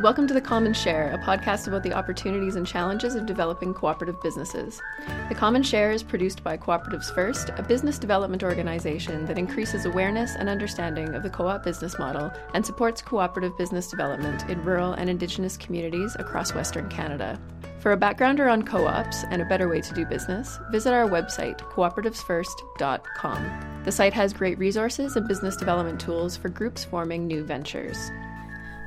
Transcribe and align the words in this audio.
Welcome 0.00 0.26
to 0.26 0.34
The 0.34 0.42
Common 0.42 0.74
Share, 0.74 1.14
a 1.14 1.18
podcast 1.18 1.68
about 1.68 1.82
the 1.82 1.94
opportunities 1.94 2.56
and 2.56 2.66
challenges 2.66 3.14
of 3.14 3.24
developing 3.24 3.72
cooperative 3.72 4.20
businesses. 4.20 4.82
The 5.30 5.34
Common 5.34 5.62
Share 5.62 5.90
is 5.90 6.02
produced 6.02 6.44
by 6.44 6.58
Cooperatives 6.58 7.14
First, 7.14 7.48
a 7.56 7.62
business 7.62 7.98
development 7.98 8.42
organization 8.42 9.24
that 9.24 9.38
increases 9.38 9.86
awareness 9.86 10.36
and 10.36 10.50
understanding 10.50 11.14
of 11.14 11.22
the 11.22 11.30
co 11.30 11.48
op 11.48 11.64
business 11.64 11.98
model 11.98 12.30
and 12.52 12.66
supports 12.66 13.00
cooperative 13.00 13.56
business 13.56 13.88
development 13.88 14.46
in 14.50 14.62
rural 14.62 14.92
and 14.92 15.08
Indigenous 15.08 15.56
communities 15.56 16.14
across 16.18 16.52
Western 16.52 16.90
Canada. 16.90 17.40
For 17.78 17.92
a 17.92 17.96
backgrounder 17.96 18.52
on 18.52 18.64
co 18.64 18.86
ops 18.86 19.24
and 19.30 19.40
a 19.40 19.46
better 19.46 19.66
way 19.66 19.80
to 19.80 19.94
do 19.94 20.04
business, 20.04 20.58
visit 20.70 20.92
our 20.92 21.08
website, 21.08 21.56
cooperativesfirst.com. 21.72 23.80
The 23.84 23.92
site 23.92 24.12
has 24.12 24.34
great 24.34 24.58
resources 24.58 25.16
and 25.16 25.26
business 25.26 25.56
development 25.56 26.02
tools 26.02 26.36
for 26.36 26.50
groups 26.50 26.84
forming 26.84 27.26
new 27.26 27.42
ventures. 27.42 28.10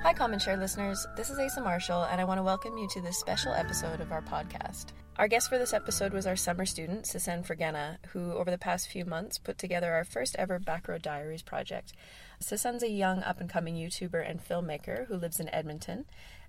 Hi, 0.01 0.13
Common 0.13 0.39
Share 0.39 0.55
listeners. 0.55 1.05
This 1.17 1.29
is 1.29 1.37
Aasa 1.37 1.61
Marshall, 1.61 2.03
and 2.03 2.21
I 2.21 2.23
want 2.23 2.37
to 2.37 2.43
welcome 2.43 2.77
you 2.77 2.87
to 2.87 3.01
this 3.01 3.19
special 3.19 3.51
episode 3.51 3.99
of 3.99 4.13
our 4.13 4.21
podcast. 4.21 4.93
Our 5.17 5.27
guest 5.27 5.49
for 5.49 5.57
this 5.57 5.73
episode 5.73 6.13
was 6.13 6.25
our 6.25 6.37
summer 6.37 6.65
student, 6.65 7.05
Sisan 7.05 7.43
Fregene, 7.43 7.97
who 8.13 8.31
over 8.31 8.49
the 8.49 8.57
past 8.57 8.87
few 8.87 9.03
months 9.03 9.37
put 9.37 9.57
together 9.57 9.91
our 9.91 10.05
first 10.05 10.37
ever 10.39 10.57
Backroad 10.57 11.01
Diaries 11.01 11.41
project. 11.41 11.91
Sisan's 12.39 12.81
a 12.81 12.89
young 12.89 13.23
up 13.23 13.41
and 13.41 13.49
coming 13.49 13.75
YouTuber 13.75 14.27
and 14.27 14.41
filmmaker 14.41 15.07
who 15.07 15.17
lives 15.17 15.37
in 15.37 15.53
Edmonton, 15.53 16.05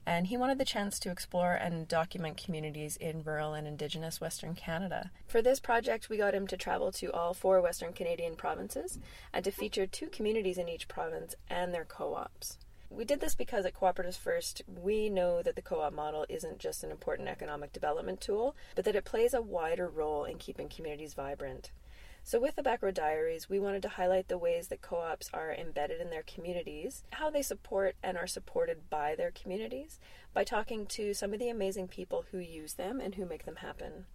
and 0.07 0.29
he 0.29 0.37
wanted 0.37 0.59
the 0.59 0.65
chance 0.65 1.01
to 1.01 1.11
explore 1.11 1.55
and 1.55 1.89
document 1.89 2.37
communities 2.37 2.97
in 2.97 3.25
rural 3.25 3.55
and 3.55 3.67
Indigenous 3.67 4.21
Western 4.21 4.55
Canada. 4.55 5.11
For 5.27 5.43
this 5.43 5.59
project, 5.59 6.09
we 6.09 6.19
got 6.19 6.37
him 6.37 6.47
to 6.47 6.57
travel 6.57 6.93
to 6.93 7.13
all 7.13 7.35
four 7.35 7.61
Western 7.61 7.95
Canadian 7.95 8.37
provinces 8.37 9.01
and 9.33 9.45
to 9.45 9.51
feature 9.51 9.89
two 9.89 10.07
communities 10.07 10.57
in 10.57 10.69
each 10.69 10.87
province 10.87 11.35
and 11.49 11.75
their 11.75 11.85
co 11.85 12.15
ops. 12.15 12.57
We 12.93 13.05
did 13.05 13.21
this 13.21 13.37
because 13.37 13.65
at 13.65 13.75
Cooperatives 13.75 14.19
First, 14.19 14.63
we 14.67 15.09
know 15.09 15.43
that 15.43 15.55
the 15.55 15.63
co 15.63 15.81
op 15.81 15.93
model 15.93 16.27
isn't 16.29 16.59
just 16.59 16.83
an 16.83 16.91
important 16.91 17.29
economic 17.29 17.73
development 17.73 18.21
tool, 18.21 18.57
but 18.75 18.85
that 18.85 18.97
it 18.97 19.05
plays 19.05 19.33
a 19.33 19.41
wider 19.41 19.89
role 19.89 20.25
in 20.25 20.39
keeping 20.39 20.69
communities 20.69 21.15
vibrant. 21.15 21.71
So, 22.25 22.41
with 22.41 22.57
the 22.57 22.63
Backroad 22.63 22.95
Diaries, 22.95 23.49
we 23.49 23.61
wanted 23.61 23.83
to 23.83 23.91
highlight 23.91 24.27
the 24.27 24.37
ways 24.37 24.69
that 24.69 24.83
co 24.83 24.97
ops 24.97 25.31
are 25.33 25.55
embedded 25.55 26.01
in 26.01 26.11
their 26.11 26.25
communities, 26.25 27.05
how 27.13 27.31
they 27.31 27.43
support 27.43 27.95
and 28.03 28.19
are 28.19 28.27
supported 28.27 28.91
by 28.91 29.15
their 29.15 29.31
communities, 29.31 30.01
by 30.35 30.43
talking 30.43 30.85
to 30.87 31.15
some 31.15 31.33
of 31.33 31.39
the 31.39 31.49
amazing 31.49 31.87
people 31.87 32.25
who 32.33 32.39
use 32.39 32.75
them 32.75 33.01
and 33.01 33.15
who 33.15 33.25
make 33.25 33.45
them 33.45 33.57
happen. 33.57 34.07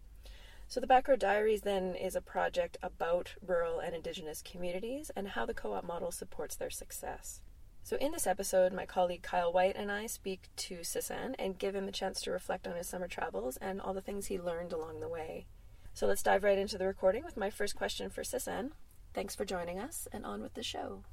So, 0.67 0.81
the 0.81 0.87
Backroad 0.87 1.19
Diaries 1.19 1.61
then 1.61 1.95
is 1.95 2.15
a 2.15 2.21
project 2.21 2.75
about 2.83 3.35
rural 3.41 3.79
and 3.79 3.95
Indigenous 3.95 4.41
communities 4.41 5.11
and 5.15 5.29
how 5.29 5.45
the 5.45 5.53
co 5.53 5.73
op 5.73 5.85
model 5.85 6.11
supports 6.11 6.57
their 6.57 6.69
success. 6.69 7.41
So, 7.85 7.97
in 7.97 8.13
this 8.13 8.25
episode, 8.25 8.73
my 8.73 8.87
colleague 8.87 9.21
Kyle 9.21 9.53
White 9.53 9.75
and 9.75 9.91
I 9.91 10.07
speak 10.07 10.49
to 10.55 10.83
Sisan 10.83 11.35
and 11.37 11.59
give 11.59 11.75
him 11.75 11.87
a 11.87 11.91
chance 11.91 12.19
to 12.21 12.31
reflect 12.31 12.65
on 12.65 12.75
his 12.75 12.89
summer 12.89 13.07
travels 13.07 13.57
and 13.57 13.79
all 13.79 13.93
the 13.93 14.01
things 14.01 14.25
he 14.25 14.39
learned 14.39 14.73
along 14.73 15.01
the 15.01 15.07
way. 15.07 15.45
So, 15.93 16.07
let's 16.07 16.23
dive 16.23 16.43
right 16.43 16.57
into 16.57 16.79
the 16.79 16.87
recording 16.87 17.23
with 17.23 17.37
my 17.37 17.51
first 17.51 17.75
question 17.75 18.09
for 18.09 18.23
Sisan. 18.23 18.71
Thanks 19.13 19.35
for 19.35 19.45
joining 19.45 19.77
us, 19.77 20.07
and 20.11 20.25
on 20.25 20.41
with 20.41 20.55
the 20.55 20.63
show. 20.63 21.03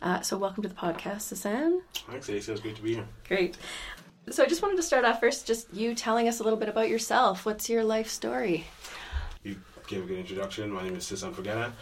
Uh, 0.00 0.22
so, 0.22 0.38
welcome 0.38 0.62
to 0.62 0.68
the 0.70 0.74
podcast, 0.74 1.20
Sisan. 1.20 1.82
Thanks, 2.08 2.28
Aasa. 2.28 2.48
It's 2.48 2.60
great 2.62 2.76
to 2.76 2.82
be 2.82 2.94
here. 2.94 3.06
Great. 3.28 3.58
So, 4.30 4.42
I 4.42 4.46
just 4.46 4.62
wanted 4.62 4.76
to 4.76 4.82
start 4.82 5.04
off 5.04 5.20
first, 5.20 5.46
just 5.46 5.74
you 5.74 5.94
telling 5.94 6.26
us 6.26 6.40
a 6.40 6.42
little 6.42 6.58
bit 6.58 6.70
about 6.70 6.88
yourself. 6.88 7.44
What's 7.44 7.68
your 7.68 7.84
life 7.84 8.08
story? 8.08 8.64
You 9.42 9.56
gave 9.86 10.04
a 10.04 10.06
good 10.06 10.20
introduction. 10.20 10.70
My 10.70 10.84
name 10.84 10.96
is 10.96 11.04
Sisan 11.04 11.34
Fregene. 11.34 11.74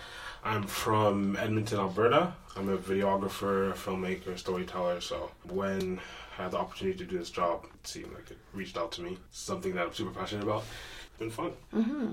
I'm 0.45 0.63
from 0.65 1.37
Edmonton, 1.37 1.79
Alberta. 1.79 2.33
I'm 2.57 2.69
a 2.69 2.77
videographer, 2.77 3.73
filmmaker, 3.75 4.39
storyteller. 4.39 5.01
So 5.01 5.31
when 5.45 6.01
I 6.39 6.43
had 6.43 6.53
the 6.53 6.59
opportunity 6.59 6.99
to 6.99 7.05
do 7.05 7.19
this 7.19 7.31
job, 7.31 7.65
it 7.65 7.87
seemed 7.87 8.13
like 8.13 8.31
it 8.31 8.39
reached 8.53 8.77
out 8.77 8.93
to 8.93 9.03
me. 9.03 9.19
something 9.31 9.75
that 9.75 9.87
I'm 9.87 9.93
super 9.93 10.11
passionate 10.11 10.45
about. 10.45 10.65
It's 11.09 11.19
been 11.19 11.31
fun. 11.31 11.53
Mm-hmm. 11.75 12.13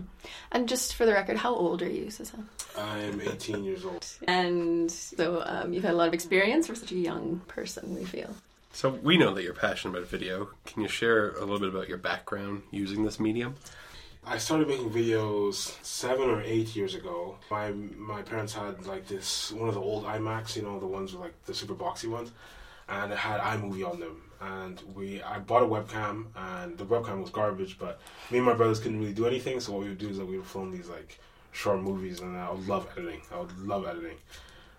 And 0.52 0.70
just 0.70 0.96
for 0.96 1.06
the 1.06 1.14
record, 1.14 1.38
how 1.38 1.54
old 1.56 1.82
are 1.82 1.90
you, 1.90 2.10
Sisan? 2.10 2.50
I'm 2.78 3.22
18 3.22 3.64
years 3.64 3.86
old. 3.86 4.06
And 4.28 4.92
so 4.92 5.44
um, 5.46 5.74
you've 5.74 5.84
had 5.84 5.94
a 5.94 5.98
lot 5.98 6.08
of 6.08 6.14
experience 6.14 6.68
for 6.68 6.76
such 6.76 6.92
a 6.92 6.96
young 6.96 7.42
person, 7.48 7.96
we 7.96 8.06
feel. 8.06 8.36
So 8.74 8.90
we 8.90 9.18
know 9.18 9.34
that 9.34 9.44
you're 9.44 9.54
passionate 9.54 9.98
about 9.98 10.10
video. 10.10 10.50
Can 10.66 10.82
you 10.82 10.90
share 10.90 11.32
a 11.32 11.42
little 11.42 11.60
bit 11.60 11.70
about 11.70 11.88
your 11.88 11.98
background 11.98 12.64
using 12.72 13.06
this 13.06 13.20
medium? 13.20 13.56
I 14.28 14.40
started 14.40 14.68
making 14.68 14.90
videos 14.90 15.78
seven 15.84 16.30
or 16.30 16.42
eight 16.42 16.76
years 16.76 16.96
ago. 16.96 17.38
My 17.52 17.72
my 17.72 18.24
parents 18.24 18.54
had 18.54 18.88
like 18.88 19.08
this 19.08 19.52
one 19.52 19.70
of 19.70 19.76
the 19.76 19.82
old 19.82 20.04
iMacs, 20.06 20.56
you 20.56 20.64
know, 20.64 20.80
the 20.80 20.88
ones 20.88 21.14
with 21.14 21.22
like 21.22 21.46
the 21.46 21.54
super 21.54 21.76
boxy 21.76 22.10
ones, 22.10 22.32
and 22.90 23.12
it 23.12 23.18
had 23.18 23.40
iMovie 23.40 23.88
on 23.88 24.00
them. 24.00 24.22
And 24.42 24.82
we 24.96 25.22
I 25.22 25.38
bought 25.38 25.62
a 25.62 25.66
webcam, 25.68 26.26
and 26.36 26.76
the 26.76 26.86
webcam 26.86 27.22
was 27.22 27.30
garbage. 27.30 27.78
But 27.78 28.02
me 28.32 28.40
and 28.40 28.48
my 28.48 28.56
brothers 28.56 28.80
couldn't 28.80 29.00
really 29.00 29.14
do 29.14 29.28
anything, 29.28 29.60
so 29.60 29.74
what 29.74 29.84
we 29.84 29.90
would 29.90 30.00
do 30.00 30.10
is 30.10 30.18
that 30.18 30.26
we 30.26 30.38
would 30.38 30.48
film 30.48 30.72
these 30.72 30.90
like 30.90 31.20
short 31.52 31.82
movies, 31.82 32.22
and 32.22 32.36
I 32.36 32.52
would 32.52 32.68
love 32.68 32.88
editing. 32.98 33.22
I 33.32 33.40
would 33.40 33.56
love 33.60 33.86
editing. 33.86 34.18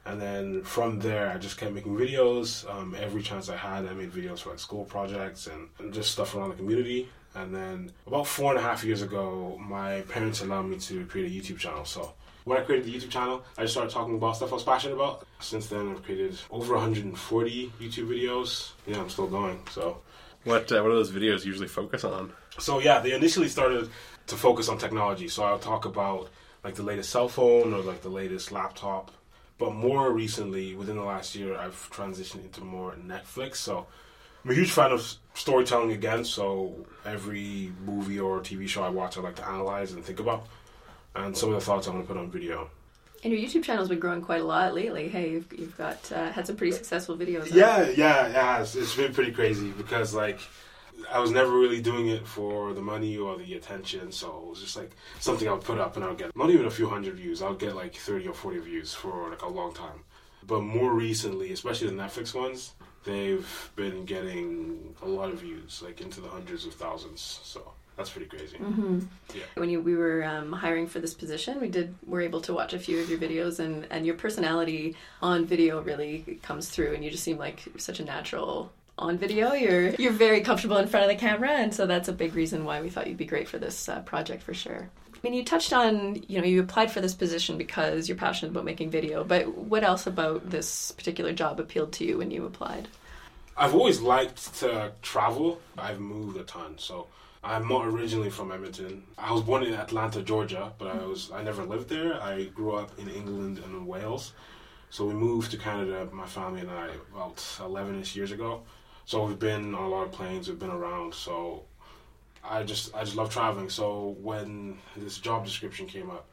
And 0.07 0.21
then 0.21 0.63
from 0.63 1.01
there, 1.01 1.31
I 1.31 1.37
just 1.37 1.59
kept 1.59 1.73
making 1.73 1.97
videos. 1.97 2.69
Um, 2.73 2.97
every 2.99 3.23
chance 3.23 3.49
I 3.49 3.57
had, 3.57 3.87
I 3.87 3.93
made 3.93 4.13
videos 4.13 4.41
for 4.41 4.51
like 4.51 4.61
school 4.61 4.85
projects 4.85 5.49
and, 5.49 5.69
and 5.81 5.93
just 5.93 6.13
stuff 6.13 6.35
around 6.37 6.51
the 6.51 6.55
community. 6.55 7.09
And 7.37 7.55
then 7.55 7.93
about 8.07 8.27
four 8.27 8.53
and 8.53 8.59
a 8.59 8.63
half 8.63 8.83
years 8.83 9.03
ago, 9.03 9.61
my 9.61 10.01
parents 10.03 10.41
allowed 10.41 10.67
me 10.67 10.79
to 10.79 11.05
create 11.07 11.31
a 11.31 11.35
YouTube 11.35 11.59
channel. 11.59 11.85
So 11.85 12.15
when 12.45 12.59
I 12.59 12.63
created 12.63 12.87
the 12.87 12.97
YouTube 12.97 13.11
channel, 13.11 13.45
I 13.59 13.63
just 13.63 13.75
started 13.75 13.93
talking 13.93 14.15
about 14.15 14.37
stuff 14.37 14.53
I 14.53 14.55
was 14.55 14.63
passionate 14.63 14.95
about. 14.95 15.27
Since 15.41 15.67
then, 15.67 15.91
I've 15.91 16.03
created 16.03 16.39
over 16.51 16.75
140 16.75 17.73
YouTube 17.81 18.09
videos. 18.09 18.71
Yeah, 18.87 19.01
I'm 19.01 19.11
still 19.11 19.27
going. 19.27 19.61
So, 19.71 19.99
what 20.45 20.71
uh, 20.73 20.81
what 20.81 20.91
do 20.91 20.95
those 20.95 21.11
videos 21.11 21.45
usually 21.45 21.69
focus 21.69 22.05
on? 22.05 22.33
So 22.59 22.79
yeah, 22.79 23.01
they 23.01 23.13
initially 23.13 23.49
started 23.49 23.91
to 24.29 24.35
focus 24.37 24.69
on 24.69 24.79
technology. 24.79 25.29
So 25.29 25.43
I'll 25.43 25.59
talk 25.59 25.85
about 25.85 26.31
like 26.65 26.77
the 26.77 26.85
latest 26.85 27.11
cell 27.11 27.29
phone 27.29 27.75
or 27.75 27.81
like 27.81 28.03
the 28.03 28.09
latest 28.09 28.51
laptop. 28.53 29.11
But 29.59 29.75
more 29.75 30.13
recently, 30.13 30.75
within 30.75 30.97
the 30.97 31.03
last 31.03 31.35
year, 31.35 31.57
I've 31.57 31.91
transitioned 31.91 32.45
into 32.45 32.63
more 32.63 32.95
Netflix. 32.95 33.57
So 33.57 33.87
I'm 34.47 34.53
a 34.53 34.55
huge 34.55 34.71
fan 34.71 34.93
of 34.93 35.13
storytelling 35.35 35.91
again, 35.91 36.25
so 36.25 36.87
every 37.05 37.73
movie 37.85 38.21
or 38.21 38.39
TV 38.39 38.69
show 38.69 38.85
I 38.85 38.89
watch, 38.91 39.19
I 39.19 39.21
like 39.21 39.35
to 39.37 39.45
analyze 39.45 39.91
and 39.91 40.05
think 40.05 40.21
about. 40.21 40.47
And 41.17 41.37
some 41.37 41.49
of 41.49 41.57
the 41.57 41.61
thoughts 41.61 41.89
I'm 41.89 41.95
going 41.95 42.07
to 42.07 42.13
put 42.13 42.17
on 42.17 42.31
video. 42.31 42.71
And 43.25 43.33
your 43.33 43.43
YouTube 43.43 43.65
channel's 43.65 43.89
been 43.89 43.99
growing 43.99 44.23
quite 44.23 44.43
a 44.43 44.45
lot 44.45 44.73
lately. 44.73 45.09
Hey, 45.09 45.33
you've, 45.33 45.53
you've 45.53 45.77
got 45.77 46.13
uh, 46.13 46.31
had 46.31 46.47
some 46.47 46.55
pretty 46.55 46.71
successful 46.71 47.17
videos. 47.17 47.53
Yeah, 47.53 47.89
yeah, 47.89 48.29
yeah. 48.29 48.57
has. 48.59 48.77
It's 48.77 48.95
been 48.95 49.13
pretty 49.13 49.33
crazy 49.33 49.73
because 49.73 50.15
like 50.15 50.39
I 51.11 51.19
was 51.19 51.33
never 51.33 51.51
really 51.51 51.83
doing 51.83 52.07
it 52.07 52.25
for 52.25 52.73
the 52.73 52.81
money 52.81 53.17
or 53.17 53.37
the 53.37 53.55
attention, 53.55 54.13
so 54.13 54.29
it 54.45 54.51
was 54.51 54.61
just 54.61 54.77
like 54.77 54.93
something 55.19 55.49
I 55.49 55.55
would 55.55 55.65
put 55.65 55.79
up 55.79 55.97
and 55.97 56.05
I 56.05 56.09
would 56.09 56.19
get 56.19 56.37
not 56.37 56.51
even 56.51 56.67
a 56.67 56.71
few 56.71 56.89
hundred 56.89 57.17
views. 57.17 57.43
I 57.43 57.49
would 57.49 57.59
get 57.59 57.75
like 57.75 57.97
thirty 57.97 58.29
or 58.29 58.35
forty 58.35 58.61
views 58.61 58.95
for 58.95 59.29
like 59.29 59.43
a 59.43 59.49
long 59.49 59.75
time. 59.75 60.05
But 60.47 60.61
more 60.61 60.93
recently, 60.93 61.51
especially 61.51 61.89
the 61.89 62.01
Netflix 62.01 62.33
ones, 62.33 62.75
they've 63.07 63.71
been 63.77 64.05
getting 64.05 64.95
a 65.03 65.07
lot 65.07 65.31
of 65.31 65.41
views, 65.41 65.83
like 65.83 66.01
into 66.01 66.21
the 66.21 66.29
hundreds 66.29 66.67
of 66.67 66.75
thousands. 66.75 67.41
So 67.43 67.73
that's 67.97 68.11
pretty 68.11 68.27
crazy. 68.27 68.59
Mm-hmm. 68.59 68.99
Yeah. 69.35 69.43
When 69.55 69.71
you, 69.71 69.81
we 69.81 69.97
were 69.97 70.23
um, 70.25 70.53
hiring 70.53 70.87
for 70.87 70.99
this 71.01 71.15
position, 71.15 71.61
we 71.61 71.69
did 71.69 71.95
were 72.07 72.21
able 72.21 72.43
to 72.43 72.53
watch 72.53 72.75
a 72.75 72.79
few 72.79 73.01
of 73.01 73.09
your 73.09 73.19
videos, 73.19 73.59
and 73.59 73.87
and 73.91 74.05
your 74.05 74.17
personality 74.17 74.95
on 75.23 75.47
video 75.47 75.81
really 75.81 76.39
comes 76.43 76.69
through, 76.69 76.93
and 76.95 77.03
you 77.03 77.11
just 77.11 77.25
seem 77.25 77.39
like 77.39 77.63
such 77.79 78.01
a 78.01 78.05
natural 78.05 78.71
on 78.99 79.17
video. 79.17 79.53
You're 79.53 79.91
you're 79.91 80.13
very 80.13 80.41
comfortable 80.41 80.77
in 80.77 80.89
front 80.89 81.05
of 81.05 81.11
the 81.11 81.19
camera, 81.19 81.53
and 81.53 81.73
so 81.73 81.87
that's 81.87 82.09
a 82.09 82.13
big 82.13 82.35
reason 82.35 82.65
why 82.65 82.83
we 82.83 82.91
thought 82.91 83.07
you'd 83.07 83.17
be 83.17 83.25
great 83.25 83.49
for 83.49 83.59
this 83.59 83.89
uh, 83.89 84.01
project 84.01 84.43
for 84.43 84.53
sure. 84.53 84.91
I 85.17 85.19
mean, 85.23 85.35
you 85.35 85.45
touched 85.45 85.73
on, 85.73 86.23
you 86.29 86.41
know, 86.41 86.47
you 86.47 86.61
applied 86.61 86.91
for 86.91 87.01
this 87.01 87.15
position 87.15 87.57
because 87.57 88.09
you're 88.09 88.19
passionate 88.19 88.51
about 88.51 88.65
making 88.65 88.91
video, 88.91 89.25
but 89.25 89.57
what 89.57 89.83
else 89.83 90.07
about 90.07 90.51
this 90.51 90.93
particular 90.93 91.33
job 91.33 91.59
appealed 91.59 91.93
to 91.95 92.05
you 92.05 92.19
when 92.19 92.31
you 92.31 92.45
applied? 92.45 92.89
I've 93.57 93.75
always 93.75 94.01
liked 94.01 94.55
to 94.61 94.93
travel. 95.01 95.61
I've 95.79 95.99
moved 95.99 96.37
a 96.37 96.45
ton, 96.45 96.75
so 96.77 97.07
I'm 97.43 97.67
not 97.67 97.87
originally 97.87 98.29
from 98.29 98.53
Edmonton. 98.53 99.05
I 99.17 99.33
was 99.33 99.43
born 99.43 99.63
in 99.63 99.73
Atlanta, 99.73 100.21
Georgia, 100.21 100.73
but 100.79 100.89
I 100.89 101.07
was 101.07 101.31
I 101.33 101.43
never 101.43 101.65
lived 101.65 101.89
there. 101.89 102.21
I 102.23 102.45
grew 102.45 102.77
up 102.77 102.99
in 102.99 103.09
England 103.09 103.59
and 103.59 103.75
in 103.75 103.87
Wales. 103.87 104.33
So 104.91 105.07
we 105.07 105.15
moved 105.15 105.51
to 105.53 105.57
Canada, 105.57 106.09
my 106.13 106.27
family 106.27 106.61
and 106.61 106.71
I, 106.71 106.91
about 107.13 107.37
11ish 107.37 108.15
years 108.15 108.33
ago. 108.33 108.63
So 109.05 109.25
we've 109.25 109.39
been 109.39 109.75
on 109.75 109.83
a 109.85 109.89
lot 109.89 110.05
of 110.05 110.13
planes. 110.13 110.49
We've 110.49 110.59
been 110.59 110.71
around. 110.71 111.15
So 111.15 111.65
I 112.49 112.63
just 112.63 112.95
I 112.95 113.05
just 113.05 113.17
love 113.17 113.33
traveling. 113.33 113.69
So 113.71 114.17
when 114.21 114.79
this 114.97 115.19
job 115.19 115.45
description 115.45 115.87
came 115.87 116.11
up, 116.11 116.27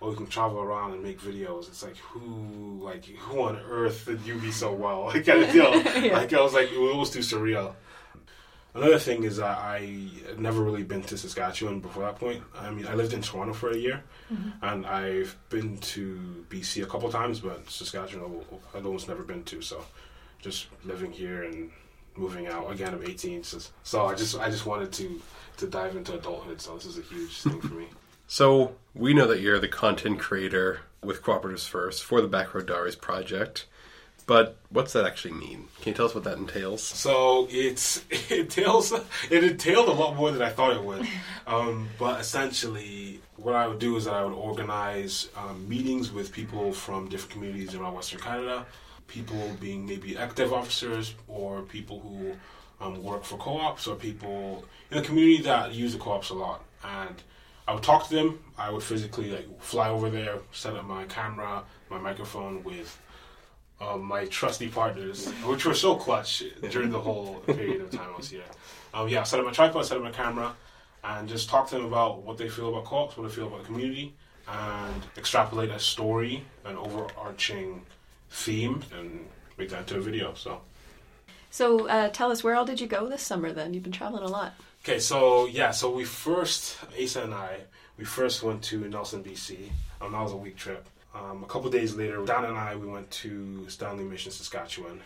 well, 0.00 0.10
we 0.10 0.16
can 0.16 0.26
travel 0.26 0.60
around 0.60 0.92
and 0.92 1.02
make 1.02 1.20
videos. 1.20 1.68
It's 1.68 1.82
like 1.82 1.96
who 1.96 2.80
like 2.82 3.04
who 3.04 3.42
on 3.42 3.56
earth 3.68 4.06
did 4.06 4.20
you 4.24 4.38
be 4.38 4.50
so 4.50 4.72
well? 4.72 5.04
Like 5.14 5.26
kind 5.26 5.42
of 5.42 5.52
deal. 5.52 5.74
yeah. 6.02 6.18
Like 6.18 6.32
I 6.32 6.40
was 6.40 6.54
like 6.54 6.70
it 6.70 6.78
was 6.78 7.10
too 7.10 7.20
surreal. 7.20 7.74
Another 8.74 8.98
thing 8.98 9.24
is 9.24 9.38
that 9.38 9.58
I 9.58 10.08
never 10.36 10.62
really 10.62 10.84
been 10.84 11.02
to 11.02 11.18
Saskatchewan 11.18 11.80
before 11.80 12.04
that 12.04 12.16
point. 12.16 12.44
I 12.56 12.70
mean, 12.70 12.86
I 12.86 12.94
lived 12.94 13.12
in 13.12 13.22
Toronto 13.22 13.52
for 13.52 13.70
a 13.70 13.76
year, 13.76 14.04
mm-hmm. 14.32 14.50
and 14.62 14.86
I've 14.86 15.36
been 15.48 15.78
to 15.78 16.44
BC 16.48 16.84
a 16.84 16.86
couple 16.86 17.10
times, 17.10 17.40
but 17.40 17.68
Saskatchewan 17.68 18.44
I'd 18.74 18.84
almost 18.84 19.08
never 19.08 19.24
been 19.24 19.42
to. 19.44 19.62
So, 19.62 19.84
just 20.40 20.68
living 20.84 21.10
here 21.10 21.42
and 21.44 21.72
moving 22.18 22.46
out. 22.46 22.70
Again, 22.70 22.94
I'm 22.94 23.04
18, 23.04 23.44
so, 23.44 23.58
so 23.82 24.06
I 24.06 24.14
just 24.14 24.38
I 24.38 24.50
just 24.50 24.66
wanted 24.66 24.92
to 24.92 25.20
to 25.58 25.66
dive 25.66 25.96
into 25.96 26.14
adulthood. 26.14 26.60
So 26.60 26.74
this 26.74 26.86
is 26.86 26.98
a 26.98 27.02
huge 27.02 27.40
thing 27.42 27.60
for 27.60 27.74
me. 27.74 27.86
So 28.30 28.74
we 28.94 29.14
know 29.14 29.26
that 29.26 29.40
you're 29.40 29.58
the 29.58 29.68
content 29.68 30.20
creator 30.20 30.80
with 31.02 31.22
Cooperatives 31.22 31.66
First 31.66 32.04
for 32.04 32.20
the 32.20 32.28
Backroad 32.28 32.66
Diaries 32.66 32.94
project. 32.94 33.64
But 34.26 34.58
what's 34.68 34.92
that 34.92 35.06
actually 35.06 35.32
mean? 35.32 35.68
Can 35.80 35.92
you 35.92 35.94
tell 35.94 36.04
us 36.04 36.14
what 36.14 36.24
that 36.24 36.36
entails? 36.36 36.82
So 36.82 37.48
it's 37.50 38.04
it 38.10 38.30
entails 38.30 38.92
it 38.92 39.42
entailed 39.42 39.88
a 39.88 39.92
lot 39.92 40.14
more 40.14 40.30
than 40.30 40.42
I 40.42 40.50
thought 40.50 40.76
it 40.76 40.84
would. 40.84 41.08
Um, 41.46 41.88
but 41.98 42.20
essentially, 42.20 43.22
what 43.36 43.54
I 43.54 43.66
would 43.66 43.78
do 43.78 43.96
is 43.96 44.04
that 44.04 44.12
I 44.12 44.22
would 44.22 44.34
organize 44.34 45.30
um, 45.34 45.66
meetings 45.66 46.12
with 46.12 46.30
people 46.30 46.74
from 46.74 47.08
different 47.08 47.32
communities 47.32 47.74
around 47.74 47.94
Western 47.94 48.20
Canada. 48.20 48.66
People 49.08 49.56
being 49.60 49.86
maybe 49.86 50.16
active 50.16 50.52
officers 50.52 51.14
or 51.26 51.62
people 51.62 52.00
who 52.00 52.36
um, 52.80 53.02
work 53.02 53.24
for 53.24 53.36
co-ops 53.38 53.86
or 53.86 53.96
people 53.96 54.64
in 54.90 54.98
the 54.98 55.02
community 55.02 55.42
that 55.42 55.74
use 55.74 55.92
the 55.92 55.98
co-ops 55.98 56.30
a 56.30 56.34
lot. 56.34 56.62
And 56.84 57.20
I 57.66 57.74
would 57.74 57.82
talk 57.82 58.08
to 58.08 58.14
them. 58.14 58.38
I 58.56 58.70
would 58.70 58.82
physically 58.82 59.30
like 59.30 59.60
fly 59.60 59.88
over 59.88 60.08
there, 60.10 60.38
set 60.52 60.76
up 60.76 60.84
my 60.84 61.04
camera, 61.04 61.64
my 61.90 61.98
microphone 61.98 62.62
with 62.64 62.98
um, 63.80 64.04
my 64.04 64.24
trusty 64.26 64.68
partners, 64.68 65.28
which 65.44 65.64
were 65.64 65.74
so 65.74 65.94
clutch 65.96 66.42
during 66.70 66.90
the 66.90 67.00
whole 67.00 67.36
period 67.46 67.80
of 67.80 67.90
time 67.90 68.08
I 68.12 68.16
was 68.16 68.30
here. 68.30 68.42
Um, 68.94 69.08
yeah, 69.08 69.22
set 69.22 69.38
up 69.40 69.46
my 69.46 69.52
tripod, 69.52 69.84
set 69.86 69.96
up 69.96 70.02
my 70.02 70.10
camera, 70.10 70.54
and 71.04 71.28
just 71.28 71.48
talk 71.48 71.68
to 71.68 71.76
them 71.76 71.84
about 71.84 72.22
what 72.22 72.38
they 72.38 72.48
feel 72.48 72.68
about 72.70 72.84
co-ops, 72.84 73.16
what 73.16 73.28
they 73.28 73.34
feel 73.34 73.46
about 73.46 73.60
the 73.60 73.66
community, 73.66 74.14
and 74.48 75.02
extrapolate 75.16 75.70
a 75.70 75.78
story, 75.78 76.44
an 76.64 76.76
overarching 76.76 77.82
theme, 78.30 78.82
and 78.96 79.26
make 79.56 79.70
that 79.70 79.80
into 79.80 79.96
a 79.96 80.00
video. 80.00 80.34
So. 80.34 80.60
So 81.50 81.88
uh, 81.88 82.08
tell 82.10 82.30
us, 82.30 82.44
where 82.44 82.54
all 82.54 82.66
did 82.66 82.80
you 82.80 82.86
go 82.86 83.08
this 83.08 83.22
summer? 83.22 83.52
Then 83.52 83.72
you've 83.72 83.82
been 83.82 83.92
traveling 83.92 84.22
a 84.22 84.28
lot. 84.28 84.52
Okay, 84.84 84.98
so 84.98 85.46
yeah, 85.46 85.70
so 85.70 85.90
we 85.90 86.04
first 86.04 86.78
Aasa 86.96 87.24
and 87.24 87.34
I, 87.34 87.58
we 87.96 88.04
first 88.04 88.42
went 88.42 88.62
to 88.64 88.86
Nelson, 88.88 89.24
BC. 89.24 89.70
Um, 90.00 90.12
that 90.12 90.22
was 90.22 90.32
a 90.32 90.36
week 90.36 90.56
trip. 90.56 90.86
Um, 91.14 91.42
a 91.42 91.46
couple 91.46 91.70
days 91.70 91.94
later, 91.94 92.24
Dan 92.24 92.44
and 92.44 92.56
I 92.56 92.76
we 92.76 92.86
went 92.86 93.10
to 93.22 93.68
Stanley 93.68 94.04
Mission, 94.04 94.30
Saskatchewan. 94.30 95.00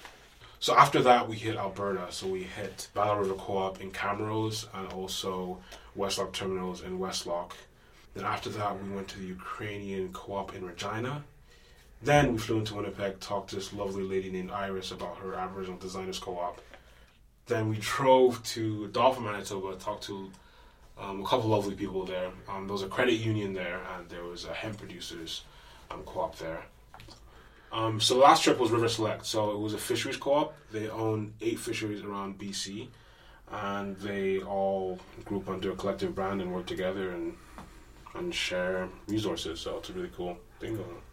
So 0.61 0.77
after 0.77 1.03
that, 1.03 1.29
we 1.29 1.37
hit 1.37 1.57
Alberta. 1.57 2.07
So 2.11 2.29
we 2.29 2.45
hit 2.45 2.89
Battle 2.95 3.17
River 3.17 3.35
Co-op 3.35 3.81
in 3.81 3.91
Camrose 3.91 4.67
and 4.75 4.93
also 4.93 5.59
Westlock 5.97 6.33
Terminals 6.33 6.83
in 6.83 6.99
Westlock. 6.99 7.53
Then 8.15 8.25
after 8.25 8.51
that, 8.51 8.81
we 8.81 8.89
went 8.91 9.09
to 9.09 9.19
the 9.19 9.27
Ukrainian 9.27 10.13
Co-op 10.13 10.55
in 10.55 10.65
Regina. 10.65 11.25
Then 12.03 12.33
we 12.33 12.39
flew 12.39 12.59
into 12.59 12.75
Winnipeg, 12.75 13.21
talked 13.21 13.51
to 13.51 13.57
this 13.57 13.73
lovely 13.73 14.03
lady 14.03 14.31
named 14.31 14.51
Iris 14.51 14.91
about 14.91 15.19
her 15.19 15.35
Aboriginal 15.35 15.79
Designers 15.79 16.19
Co-op. 16.19 16.61
Then 17.47 17.69
we 17.69 17.77
drove 17.81 18.43
to 18.45 18.89
Dauphin, 18.89 19.25
Manitoba, 19.25 19.77
talked 19.77 20.05
to 20.05 20.31
um, 20.99 21.21
a 21.21 21.27
couple 21.27 21.49
lovely 21.51 21.75
people 21.75 22.05
there. 22.05 22.31
Um, 22.49 22.67
there 22.67 22.73
was 22.73 22.83
a 22.83 22.89
credit 22.89 23.15
union 23.15 23.53
there, 23.53 23.81
and 23.95 24.09
there 24.09 24.25
was 24.25 24.45
a 24.45 24.53
hemp 24.53 24.79
producers 24.79 25.43
um, 25.91 26.03
co-op 26.05 26.37
there. 26.39 26.65
Um, 27.73 28.01
so 28.01 28.15
the 28.15 28.21
last 28.21 28.43
trip 28.43 28.59
was 28.59 28.71
River 28.71 28.89
Select. 28.89 29.25
So 29.25 29.53
it 29.53 29.59
was 29.59 29.75
a 29.75 29.79
fisheries 29.79 30.17
co-op. 30.17 30.55
They 30.73 30.89
own 30.89 31.35
eight 31.41 31.59
fisheries 31.59 32.03
around 32.03 32.39
BC, 32.39 32.89
and 33.51 33.97
they 33.99 34.41
all 34.41 34.99
group 35.25 35.49
under 35.49 35.71
a 35.71 35.77
collective 35.77 36.15
brand 36.15 36.43
and 36.43 36.53
work 36.53 36.67
together 36.67 37.11
and 37.11 37.35
and 38.15 38.35
share 38.35 38.89
resources. 39.07 39.61
So 39.61 39.79
it's 39.79 39.89
a 39.89 39.93
really 39.95 40.11
cool 40.15 40.37
thing 40.61 40.77
going 40.77 40.91
on. 40.91 41.12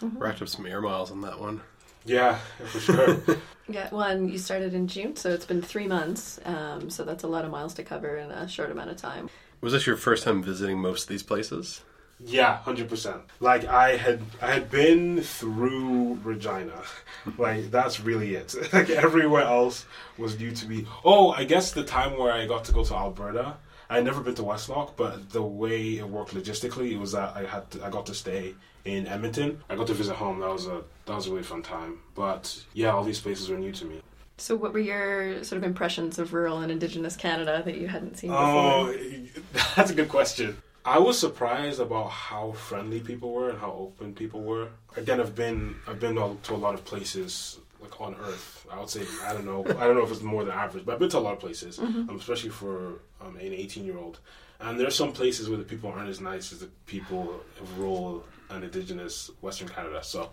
Mm-hmm. 0.00 0.18
Racked 0.18 0.42
up 0.42 0.48
some 0.48 0.66
air 0.66 0.80
miles 0.80 1.10
on 1.10 1.20
that 1.22 1.38
one. 1.38 1.60
Yeah, 2.04 2.38
for 2.66 2.80
sure. 2.80 3.20
yeah, 3.68 3.88
well, 3.92 4.02
and 4.02 4.30
you 4.30 4.38
started 4.38 4.74
in 4.74 4.88
June, 4.88 5.14
so 5.16 5.30
it's 5.30 5.46
been 5.46 5.62
three 5.62 5.86
months. 5.86 6.40
Um, 6.44 6.90
so 6.90 7.04
that's 7.04 7.22
a 7.22 7.28
lot 7.28 7.44
of 7.44 7.50
miles 7.50 7.74
to 7.74 7.84
cover 7.84 8.16
in 8.16 8.30
a 8.30 8.48
short 8.48 8.70
amount 8.70 8.90
of 8.90 8.96
time. 8.96 9.30
Was 9.60 9.72
this 9.72 9.86
your 9.86 9.96
first 9.96 10.24
time 10.24 10.42
visiting 10.42 10.80
most 10.80 11.04
of 11.04 11.08
these 11.08 11.22
places? 11.22 11.82
Yeah, 12.24 12.58
hundred 12.58 12.88
percent. 12.88 13.22
Like 13.40 13.64
I 13.64 13.96
had, 13.96 14.20
I 14.40 14.52
had 14.52 14.70
been 14.70 15.22
through 15.22 16.18
Regina. 16.22 16.82
like 17.38 17.70
that's 17.70 18.00
really 18.00 18.34
it. 18.34 18.54
like 18.72 18.90
everywhere 18.90 19.42
else 19.42 19.86
was 20.18 20.34
due 20.34 20.52
to 20.52 20.66
be. 20.66 20.86
Oh, 21.04 21.30
I 21.30 21.44
guess 21.44 21.72
the 21.72 21.84
time 21.84 22.18
where 22.18 22.32
I 22.32 22.46
got 22.46 22.64
to 22.64 22.72
go 22.72 22.84
to 22.84 22.94
Alberta. 22.94 23.56
I 23.92 23.96
had 23.96 24.06
never 24.06 24.22
been 24.22 24.34
to 24.36 24.42
Westlock, 24.42 24.92
but 24.96 25.28
the 25.28 25.42
way 25.42 25.98
it 25.98 26.08
worked 26.08 26.32
logistically, 26.32 26.92
it 26.92 26.96
was 26.98 27.12
that 27.12 27.36
I 27.36 27.44
had 27.44 27.70
to, 27.72 27.84
I 27.84 27.90
got 27.90 28.06
to 28.06 28.14
stay 28.14 28.54
in 28.86 29.06
Edmonton. 29.06 29.60
I 29.68 29.76
got 29.76 29.86
to 29.88 29.92
visit 29.92 30.14
home. 30.14 30.40
That 30.40 30.48
was 30.48 30.66
a 30.66 30.82
that 31.04 31.14
was 31.14 31.26
a 31.26 31.30
really 31.30 31.42
fun 31.42 31.62
time. 31.62 31.98
But 32.14 32.64
yeah, 32.72 32.92
all 32.92 33.04
these 33.04 33.20
places 33.20 33.50
were 33.50 33.58
new 33.58 33.70
to 33.72 33.84
me. 33.84 34.00
So, 34.38 34.56
what 34.56 34.72
were 34.72 34.78
your 34.78 35.44
sort 35.44 35.58
of 35.58 35.64
impressions 35.64 36.18
of 36.18 36.32
rural 36.32 36.60
and 36.60 36.72
Indigenous 36.72 37.16
Canada 37.16 37.60
that 37.66 37.76
you 37.76 37.86
hadn't 37.86 38.16
seen 38.16 38.30
before? 38.30 38.44
Oh, 38.46 38.96
that's 39.76 39.90
a 39.90 39.94
good 39.94 40.08
question. 40.08 40.56
I 40.86 40.98
was 40.98 41.18
surprised 41.18 41.78
about 41.78 42.08
how 42.08 42.52
friendly 42.52 43.00
people 43.00 43.30
were 43.30 43.50
and 43.50 43.58
how 43.58 43.72
open 43.72 44.14
people 44.14 44.40
were. 44.40 44.68
Again, 44.96 45.20
I've 45.20 45.34
been 45.34 45.76
I've 45.86 46.00
been 46.00 46.14
to 46.14 46.54
a 46.54 46.56
lot 46.56 46.72
of 46.72 46.86
places 46.86 47.58
like 47.82 48.00
on 48.00 48.14
Earth. 48.14 48.66
I 48.70 48.78
would 48.78 48.88
say 48.88 49.02
I 49.24 49.32
don't 49.32 49.44
know 49.44 49.64
I 49.64 49.86
don't 49.86 49.96
know 49.96 50.04
if 50.04 50.10
it's 50.10 50.22
more 50.22 50.44
than 50.44 50.54
average, 50.54 50.84
but 50.84 50.92
I've 50.92 50.98
been 50.98 51.10
to 51.10 51.18
a 51.18 51.20
lot 51.20 51.34
of 51.34 51.40
places, 51.40 51.78
mm-hmm. 51.78 52.08
um, 52.08 52.16
especially 52.16 52.50
for 52.50 53.00
um, 53.20 53.36
an 53.36 53.52
18 53.52 53.84
year 53.84 53.98
old. 53.98 54.20
And 54.60 54.78
there 54.78 54.86
are 54.86 54.92
some 54.92 55.12
places 55.12 55.48
where 55.48 55.58
the 55.58 55.64
people 55.64 55.90
aren't 55.90 56.08
as 56.08 56.20
nice 56.20 56.52
as 56.52 56.60
the 56.60 56.68
people 56.86 57.40
of 57.60 57.78
rural 57.78 58.24
and 58.48 58.62
Indigenous 58.62 59.30
Western 59.40 59.68
Canada. 59.68 60.02
So 60.04 60.30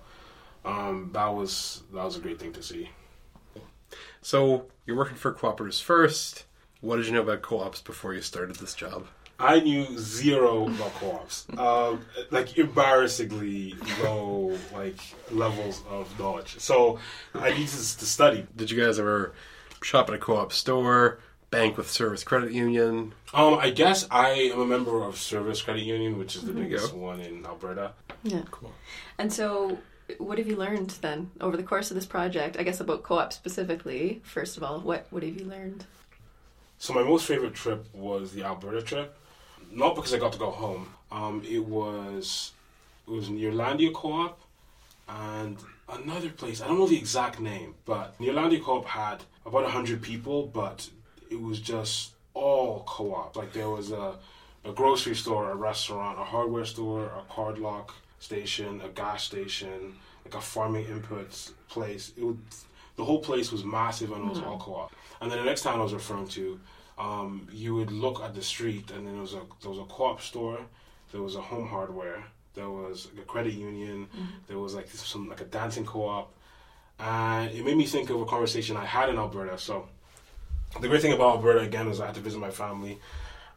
um, 0.66 1.10
that 1.14 1.28
was 1.28 1.84
that 1.94 2.04
was 2.04 2.16
a 2.16 2.20
great 2.20 2.40
thing 2.40 2.54
to 2.54 2.64
see. 2.64 2.90
So 4.22 4.66
you're 4.86 4.98
working 4.98 5.18
for 5.18 5.34
cooperatives 5.34 5.82
first. 5.82 6.46
What 6.82 6.98
did 6.98 7.08
you 7.08 7.14
know 7.14 7.22
about 7.22 7.42
co-ops 7.42 7.82
before 7.82 8.14
you 8.14 8.22
started 8.22 8.56
this 8.58 8.74
job? 8.74 9.08
I 9.40 9.62
knew 9.62 9.98
zero 9.98 10.68
about 10.68 10.94
co-ops. 10.96 11.48
Um, 11.58 12.06
like 12.30 12.58
embarrassingly 12.58 13.76
low 14.04 14.58
like 14.74 15.00
levels 15.32 15.82
of 15.90 16.18
knowledge. 16.20 16.60
So 16.60 17.00
I 17.34 17.52
needed 17.52 17.70
to 17.70 18.06
study. 18.06 18.46
Did 18.56 18.70
you 18.70 18.84
guys 18.84 19.00
ever 19.00 19.34
shop 19.82 20.10
at 20.10 20.16
a 20.16 20.18
co-op 20.18 20.52
store? 20.52 21.20
Bank 21.52 21.78
with 21.78 21.90
Servus 21.90 22.24
Credit 22.24 22.52
Union? 22.52 23.14
Um, 23.34 23.56
I 23.56 23.72
guess 23.72 24.08
I 24.12 24.30
am 24.54 24.60
a 24.60 24.66
member 24.68 25.02
of 25.02 25.18
Servus 25.18 25.64
Credit 25.64 25.84
Union, 25.84 26.20
which 26.20 26.36
is 26.36 26.44
the 26.44 26.54
biggest 26.54 26.94
one 26.94 27.22
in 27.22 27.44
Alberta. 27.44 27.94
Yeah, 28.22 28.44
cool. 28.52 28.72
And 29.18 29.34
so, 29.34 29.80
what 30.20 30.38
have 30.38 30.48
you 30.48 30.56
learned 30.56 30.92
then 31.02 31.32
over 31.42 31.58
the 31.58 31.64
course 31.64 31.90
of 31.90 31.96
this 31.96 32.06
project? 32.06 32.56
I 32.60 32.64
guess 32.64 32.80
about 32.80 33.02
co-op 33.02 33.34
specifically. 33.34 34.22
First 34.24 34.58
of 34.58 34.64
all, 34.64 34.80
what 34.82 35.08
what 35.10 35.24
have 35.24 35.40
you 35.40 35.46
learned? 35.46 35.86
So 36.78 36.94
my 36.94 37.04
most 37.04 37.26
favorite 37.26 37.56
trip 37.56 37.88
was 37.94 38.32
the 38.32 38.44
Alberta 38.44 38.82
trip 38.82 39.18
not 39.72 39.96
because 39.96 40.14
I 40.14 40.18
got 40.18 40.34
to 40.34 40.40
go 40.40 40.52
home. 40.52 40.88
Um, 41.12 41.44
it 41.48 41.64
was 41.64 42.52
it 43.08 43.12
was 43.12 43.30
Neerlandia 43.30 43.94
Co-op 43.94 44.40
and 45.08 45.58
another 45.90 46.30
place. 46.30 46.62
I 46.62 46.68
don't 46.68 46.80
know 46.80 46.88
the 46.88 46.98
exact 46.98 47.40
name, 47.40 47.76
but 47.86 48.18
Neerlandia 48.20 48.62
Co-op 48.62 48.86
had 48.86 49.24
about 49.46 49.70
hundred 49.70 50.02
people, 50.02 50.48
but 50.48 50.90
it 51.30 51.42
was 51.42 51.60
just 51.60 52.14
all 52.34 52.84
co-op. 52.86 53.36
Like 53.36 53.54
there 53.54 53.70
was 53.70 53.92
a 53.92 54.16
a 54.66 54.72
grocery 54.72 55.16
store, 55.16 55.52
a 55.52 55.56
restaurant, 55.56 56.20
a 56.20 56.24
hardware 56.24 56.66
store, 56.66 57.06
a 57.06 57.34
card 57.34 57.60
lock 57.60 57.94
station, 58.20 58.82
a 58.82 58.90
gas 58.90 59.24
station, 59.24 59.96
like 60.26 60.36
a 60.36 60.42
farming 60.42 60.86
inputs 60.86 61.54
place. 61.70 62.12
It 62.18 62.24
would, 62.24 62.40
the 62.98 63.06
whole 63.06 63.20
place 63.20 63.52
was 63.52 63.64
massive 63.64 64.12
and 64.12 64.26
it 64.26 64.30
was 64.30 64.40
mm-hmm. 64.40 64.50
all 64.50 64.60
co-op. 64.60 64.92
And 65.22 65.32
then 65.32 65.40
the 65.40 65.46
next 65.46 65.62
town 65.62 65.80
I 65.80 65.84
was 65.84 65.94
referring 65.94 66.28
to 66.30 66.60
um, 67.00 67.48
you 67.52 67.74
would 67.76 67.92
look 67.92 68.22
at 68.22 68.36
the 68.36 68.42
street, 68.42 68.92
and 68.92 69.08
then 69.08 69.14
there 69.14 69.22
was 69.22 69.34
a 69.34 69.42
there 69.62 69.72
was 69.72 69.80
a 69.80 69.86
co-op 69.86 70.22
store, 70.22 70.60
there 71.12 71.22
was 71.22 71.36
a 71.36 71.42
home 71.42 71.68
hardware, 71.68 72.24
there 72.54 72.70
was 72.70 73.08
a 73.18 73.22
credit 73.22 73.54
union, 73.54 74.08
mm-hmm. 74.08 74.26
there 74.48 74.60
was 74.60 74.76
like 74.76 74.90
some 74.90 75.30
like 75.30 75.40
a 75.40 75.46
dancing 75.46 75.86
co-op, 75.86 76.34
and 77.00 77.52
it 77.52 77.64
made 77.64 77.78
me 77.78 77.86
think 77.86 78.10
of 78.10 78.20
a 78.22 78.26
conversation 78.26 78.76
I 78.76 78.86
had 78.86 79.10
in 79.10 79.18
Alberta. 79.18 79.58
So 79.58 79.88
the 80.82 80.90
great 80.90 81.02
thing 81.02 81.14
about 81.14 81.38
Alberta 81.38 81.62
again 81.62 81.88
is 81.88 82.02
I 82.02 82.08
had 82.08 82.16
to 82.16 82.22
visit 82.22 82.40
my 82.40 82.52
family, 82.52 83.00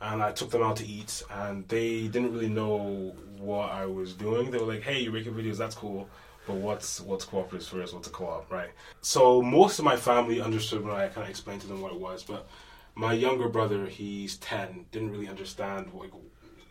and 0.00 0.22
I 0.22 0.30
took 0.30 0.50
them 0.50 0.62
out 0.62 0.76
to 0.76 0.86
eat, 0.86 1.22
and 1.28 1.68
they 1.68 2.06
didn't 2.06 2.32
really 2.32 2.48
know 2.48 3.12
what 3.38 3.70
I 3.70 3.86
was 3.86 4.12
doing. 4.12 4.52
They 4.52 4.58
were 4.58 4.72
like, 4.72 4.82
"Hey, 4.82 5.00
you're 5.00 5.12
making 5.12 5.34
videos. 5.34 5.58
That's 5.58 5.74
cool." 5.74 6.08
But 6.46 6.56
what's 6.56 7.00
what's 7.00 7.24
cooperatives 7.24 7.68
first? 7.68 7.92
What's 7.92 8.06
a 8.06 8.10
co-op, 8.10 8.50
right? 8.52 8.70
So 9.00 9.42
most 9.42 9.80
of 9.80 9.84
my 9.84 9.96
family 9.96 10.40
understood 10.40 10.84
when 10.84 10.94
I 10.94 11.08
kind 11.08 11.24
of 11.24 11.30
explained 11.30 11.60
to 11.62 11.66
them 11.66 11.80
what 11.80 11.92
it 11.92 11.98
was, 11.98 12.22
but 12.22 12.46
my 12.94 13.12
younger 13.12 13.48
brother, 13.48 13.86
he's 13.86 14.36
10, 14.38 14.86
didn't 14.90 15.10
really 15.10 15.28
understand. 15.28 15.90
Like, 15.94 16.12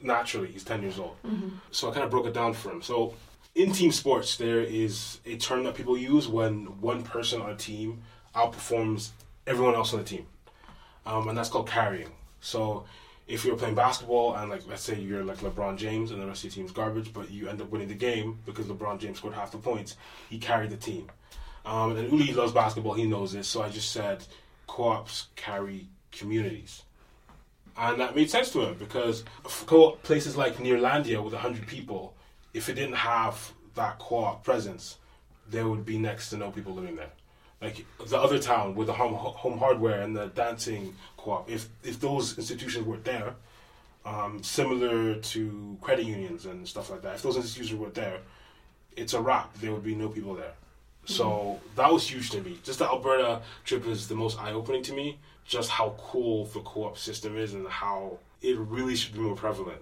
naturally, 0.01 0.47
he's 0.47 0.63
10 0.63 0.81
years 0.81 0.99
old. 0.99 1.15
Mm-hmm. 1.25 1.49
So 1.71 1.89
I 1.89 1.93
kind 1.93 2.03
of 2.03 2.11
broke 2.11 2.25
it 2.25 2.33
down 2.33 2.53
for 2.53 2.71
him. 2.71 2.81
So 2.81 3.13
in 3.55 3.71
team 3.71 3.91
sports, 3.91 4.37
there 4.37 4.61
is 4.61 5.19
a 5.25 5.37
term 5.37 5.63
that 5.63 5.75
people 5.75 5.97
use 5.97 6.27
when 6.27 6.79
one 6.81 7.03
person 7.03 7.41
on 7.41 7.49
a 7.49 7.55
team 7.55 8.01
outperforms 8.35 9.09
everyone 9.47 9.75
else 9.75 9.93
on 9.93 9.99
the 9.99 10.05
team. 10.05 10.27
Um, 11.05 11.27
and 11.27 11.37
that's 11.37 11.49
called 11.49 11.67
carrying. 11.67 12.11
So 12.39 12.85
if 13.27 13.45
you're 13.45 13.55
playing 13.55 13.75
basketball 13.75 14.35
and 14.35 14.49
like 14.49 14.67
let's 14.67 14.83
say 14.83 14.99
you're 14.99 15.23
like 15.23 15.37
LeBron 15.37 15.77
James 15.77 16.11
and 16.11 16.21
the 16.21 16.27
rest 16.27 16.43
of 16.43 16.55
your 16.55 16.63
team's 16.63 16.71
garbage, 16.71 17.13
but 17.13 17.31
you 17.31 17.47
end 17.47 17.61
up 17.61 17.69
winning 17.69 17.87
the 17.87 17.95
game 17.95 18.39
because 18.45 18.65
LeBron 18.67 18.99
James 18.99 19.17
scored 19.17 19.33
half 19.33 19.51
the 19.51 19.57
points, 19.57 19.97
he 20.29 20.37
carried 20.37 20.69
the 20.69 20.77
team. 20.77 21.09
Um, 21.65 21.95
and 21.95 22.11
Uli 22.11 22.33
loves 22.33 22.51
basketball, 22.51 22.93
he 22.93 23.05
knows 23.05 23.33
this. 23.33 23.47
So 23.47 23.61
I 23.61 23.69
just 23.69 23.91
said 23.91 24.23
co-ops 24.67 25.27
carry 25.35 25.87
communities. 26.11 26.83
And 27.77 27.99
that 28.01 28.15
made 28.15 28.29
sense 28.29 28.51
to 28.51 28.61
him 28.61 28.75
because 28.77 29.23
co- 29.65 29.91
places 30.03 30.35
like 30.35 30.57
Neerlandia 30.57 31.23
with 31.23 31.33
100 31.33 31.67
people, 31.67 32.13
if 32.53 32.69
it 32.69 32.73
didn't 32.73 32.95
have 32.95 33.53
that 33.75 33.97
co-op 33.99 34.43
presence, 34.43 34.97
there 35.49 35.67
would 35.67 35.85
be 35.85 35.97
next 35.97 36.29
to 36.29 36.37
no 36.37 36.51
people 36.51 36.73
living 36.73 36.95
there. 36.95 37.11
Like 37.61 37.85
the 38.07 38.19
other 38.19 38.39
town 38.39 38.75
with 38.75 38.87
the 38.87 38.93
home, 38.93 39.13
home 39.13 39.57
hardware 39.57 40.01
and 40.01 40.15
the 40.15 40.27
dancing 40.27 40.95
co-op, 41.17 41.49
if 41.49 41.69
if 41.83 41.99
those 41.99 42.37
institutions 42.37 42.85
weren't 42.85 43.05
there, 43.05 43.35
um, 44.03 44.41
similar 44.41 45.15
to 45.15 45.77
credit 45.79 46.05
unions 46.05 46.45
and 46.45 46.67
stuff 46.67 46.89
like 46.89 47.03
that, 47.03 47.15
if 47.15 47.21
those 47.21 47.37
institutions 47.37 47.79
weren't 47.79 47.93
there, 47.93 48.19
it's 48.95 49.13
a 49.13 49.21
wrap. 49.21 49.53
There 49.55 49.71
would 49.71 49.83
be 49.83 49.95
no 49.95 50.09
people 50.09 50.33
there. 50.33 50.53
So 51.11 51.59
that 51.75 51.91
was 51.91 52.07
huge 52.07 52.29
to 52.31 52.41
me. 52.41 52.59
Just 52.63 52.79
the 52.79 52.85
Alberta 52.85 53.41
trip 53.65 53.85
is 53.87 54.07
the 54.07 54.15
most 54.15 54.39
eye 54.39 54.53
opening 54.53 54.83
to 54.83 54.93
me. 54.93 55.19
Just 55.45 55.69
how 55.69 55.95
cool 55.97 56.45
the 56.45 56.61
co 56.61 56.85
op 56.85 56.97
system 56.97 57.37
is 57.37 57.53
and 57.53 57.67
how 57.67 58.17
it 58.41 58.57
really 58.57 58.95
should 58.95 59.13
be 59.13 59.19
more 59.19 59.35
prevalent. 59.35 59.81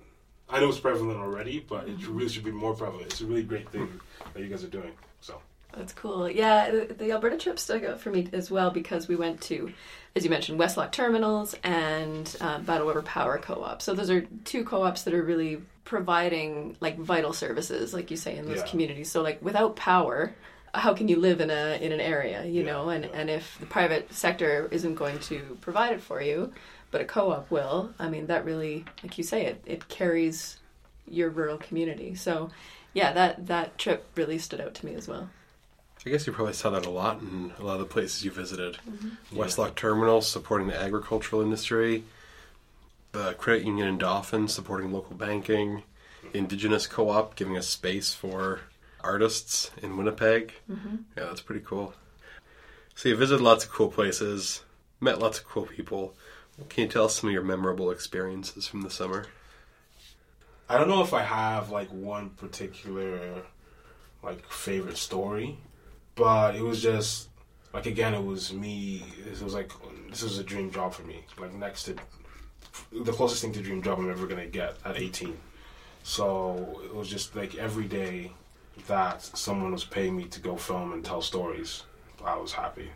I 0.50 0.60
know 0.60 0.70
it's 0.70 0.80
prevalent 0.80 1.20
already, 1.20 1.60
but 1.68 1.88
it 1.88 2.08
really 2.08 2.30
should 2.30 2.44
be 2.44 2.52
more 2.52 2.74
prevalent. 2.74 3.08
It's 3.12 3.22
a 3.22 3.26
really 3.26 3.44
great 3.44 3.70
thing 3.70 3.88
that 4.34 4.42
you 4.42 4.48
guys 4.50 4.64
are 4.64 4.68
doing. 4.68 4.92
So 5.22 5.40
That's 5.74 5.94
cool. 5.94 6.28
Yeah, 6.30 6.72
the, 6.72 6.94
the 6.94 7.12
Alberta 7.12 7.38
trip 7.38 7.60
stuck 7.60 7.84
out 7.84 8.00
for 8.02 8.10
me 8.10 8.28
as 8.34 8.50
well 8.50 8.72
because 8.72 9.08
we 9.08 9.16
went 9.16 9.42
to, 9.42 9.72
as 10.16 10.24
you 10.24 10.32
mentioned, 10.32 10.60
Westlock 10.60 10.92
Terminals 10.92 11.54
and 11.64 12.36
uh, 12.42 12.58
Battle 12.60 12.88
River 12.88 13.04
Power 13.04 13.38
Co-op. 13.38 13.82
So 13.84 13.94
those 13.94 14.10
are 14.10 14.22
two 14.44 14.64
co-ops 14.64 15.04
that 15.04 15.14
are 15.14 15.22
really 15.24 15.62
providing 15.86 16.76
like 16.80 16.98
vital 16.98 17.34
services, 17.34 17.94
like 17.94 18.10
you 18.10 18.18
say, 18.18 18.36
in 18.38 18.46
those 18.48 18.58
Yeah. 18.58 18.66
communities. 18.66 19.12
So 19.12 19.22
like 19.22 19.40
without 19.44 19.76
power, 19.76 20.34
how 20.74 20.94
can 20.94 21.08
you 21.08 21.18
live 21.20 21.42
in 21.42 21.50
a 21.50 21.78
in 21.82 21.92
an 21.92 22.00
area, 22.00 22.46
you 22.46 22.64
Yeah, 22.64 22.72
know? 22.72 22.90
And 22.90 23.06
yeah. 23.06 23.12
and 23.14 23.30
if 23.30 23.58
the 23.60 23.66
private 23.66 24.14
sector 24.14 24.68
isn't 24.72 24.96
going 24.96 25.20
to 25.20 25.58
provide 25.62 25.94
it 25.94 26.02
for 26.02 26.22
you, 26.22 26.52
but 26.92 27.02
a 27.02 27.06
co-op 27.06 27.50
will, 27.52 27.92
I 28.00 28.10
mean, 28.10 28.28
that 28.28 28.46
really, 28.46 28.86
like 29.04 29.18
you 29.18 29.24
say, 29.24 29.46
it 29.46 29.62
it 29.66 29.88
carries 29.88 30.58
your 31.08 31.30
rural 31.30 31.58
community. 31.58 32.16
So. 32.16 32.50
Yeah, 32.92 33.14
that, 33.14 33.46
that 33.46 33.78
trip 33.78 34.08
really 34.16 34.40
stood 34.40 34.60
out 34.60 34.74
to 34.74 34.86
me 34.86 34.96
as 34.96 35.08
well. 35.08 35.30
I 36.04 36.10
guess 36.10 36.26
you 36.26 36.34
probably 36.34 36.54
saw 36.54 36.72
that 36.72 36.88
a 36.88 36.90
lot 36.90 37.22
in 37.22 37.54
a 37.60 37.64
lot 37.64 37.74
of 37.74 37.82
the 37.82 37.86
places 37.86 38.26
you 38.26 38.32
visited. 38.32 38.80
Mm-hmm. 38.90 39.38
Westlock 39.40 39.76
Terminal 39.76 40.22
supporting 40.22 40.68
the 40.68 40.76
agricultural 40.76 41.44
industry, 41.44 42.04
the 43.12 43.34
credit 43.34 43.64
union 43.64 43.88
in 43.88 44.00
Dauphin 44.00 44.48
supporting 44.48 44.92
local 44.92 45.16
banking, 45.16 45.84
Indigenous 46.34 46.88
Co-op 46.88 47.36
giving 47.36 47.56
us 47.58 47.68
space 47.68 48.16
for 48.16 48.62
artists 49.04 49.72
in 49.82 49.98
Winnipeg. 49.98 50.54
Mm-hmm. 50.70 50.96
Yeah, 51.18 51.26
that's 51.26 51.42
pretty 51.42 51.62
cool. 51.66 51.94
So 52.96 53.10
you 53.10 53.16
visited 53.16 53.42
lots 53.42 53.64
of 53.64 53.72
cool 53.72 53.90
places, 53.90 54.64
met 55.00 55.20
lots 55.20 55.40
of 55.40 55.46
cool 55.46 55.66
people. 55.66 56.16
Can 56.68 56.84
you 56.84 56.90
tell 56.90 57.06
us 57.06 57.16
some 57.16 57.30
of 57.30 57.34
your 57.34 57.44
memorable 57.44 57.92
experiences 57.92 58.68
from 58.68 58.82
the 58.82 58.90
summer? 58.90 59.28
I 60.68 60.78
don't 60.78 60.90
know 60.90 61.02
if 61.02 61.14
I 61.14 61.24
have 61.24 61.72
like 61.72 61.88
one 61.90 62.32
particular 62.32 63.44
like 64.22 64.46
favorite 64.52 64.98
story, 64.98 65.58
but 66.16 66.56
it 66.56 66.62
was 66.62 66.82
just 66.82 67.30
like 67.74 67.86
again 67.86 68.14
it 68.14 68.24
was 68.24 68.54
me. 68.54 69.04
It 69.26 69.42
was 69.42 69.54
like 69.54 69.72
this 70.10 70.22
was 70.22 70.38
a 70.38 70.44
dream 70.44 70.70
job 70.70 70.94
for 70.94 71.04
me. 71.04 71.24
Like 71.40 71.54
next 71.54 71.84
to 71.84 71.96
the 72.92 73.14
closest 73.14 73.42
thing 73.42 73.54
to 73.54 73.62
dream 73.62 73.82
job 73.82 74.00
I'm 74.00 74.12
ever 74.12 74.28
gonna 74.28 74.46
get 74.46 74.76
at 74.86 74.98
18. 74.98 75.38
So 76.04 76.82
it 76.84 76.94
was 76.94 77.08
just 77.08 77.36
like 77.36 77.56
every 77.56 77.86
day 77.86 78.32
that 78.88 79.22
someone 79.22 79.72
was 79.72 79.84
paying 79.84 80.16
me 80.16 80.26
to 80.26 80.40
go 80.40 80.56
film 80.56 80.94
and 80.94 81.04
tell 81.04 81.22
stories, 81.22 81.84
I 82.24 82.36
was 82.38 82.52
happy. 82.54 82.90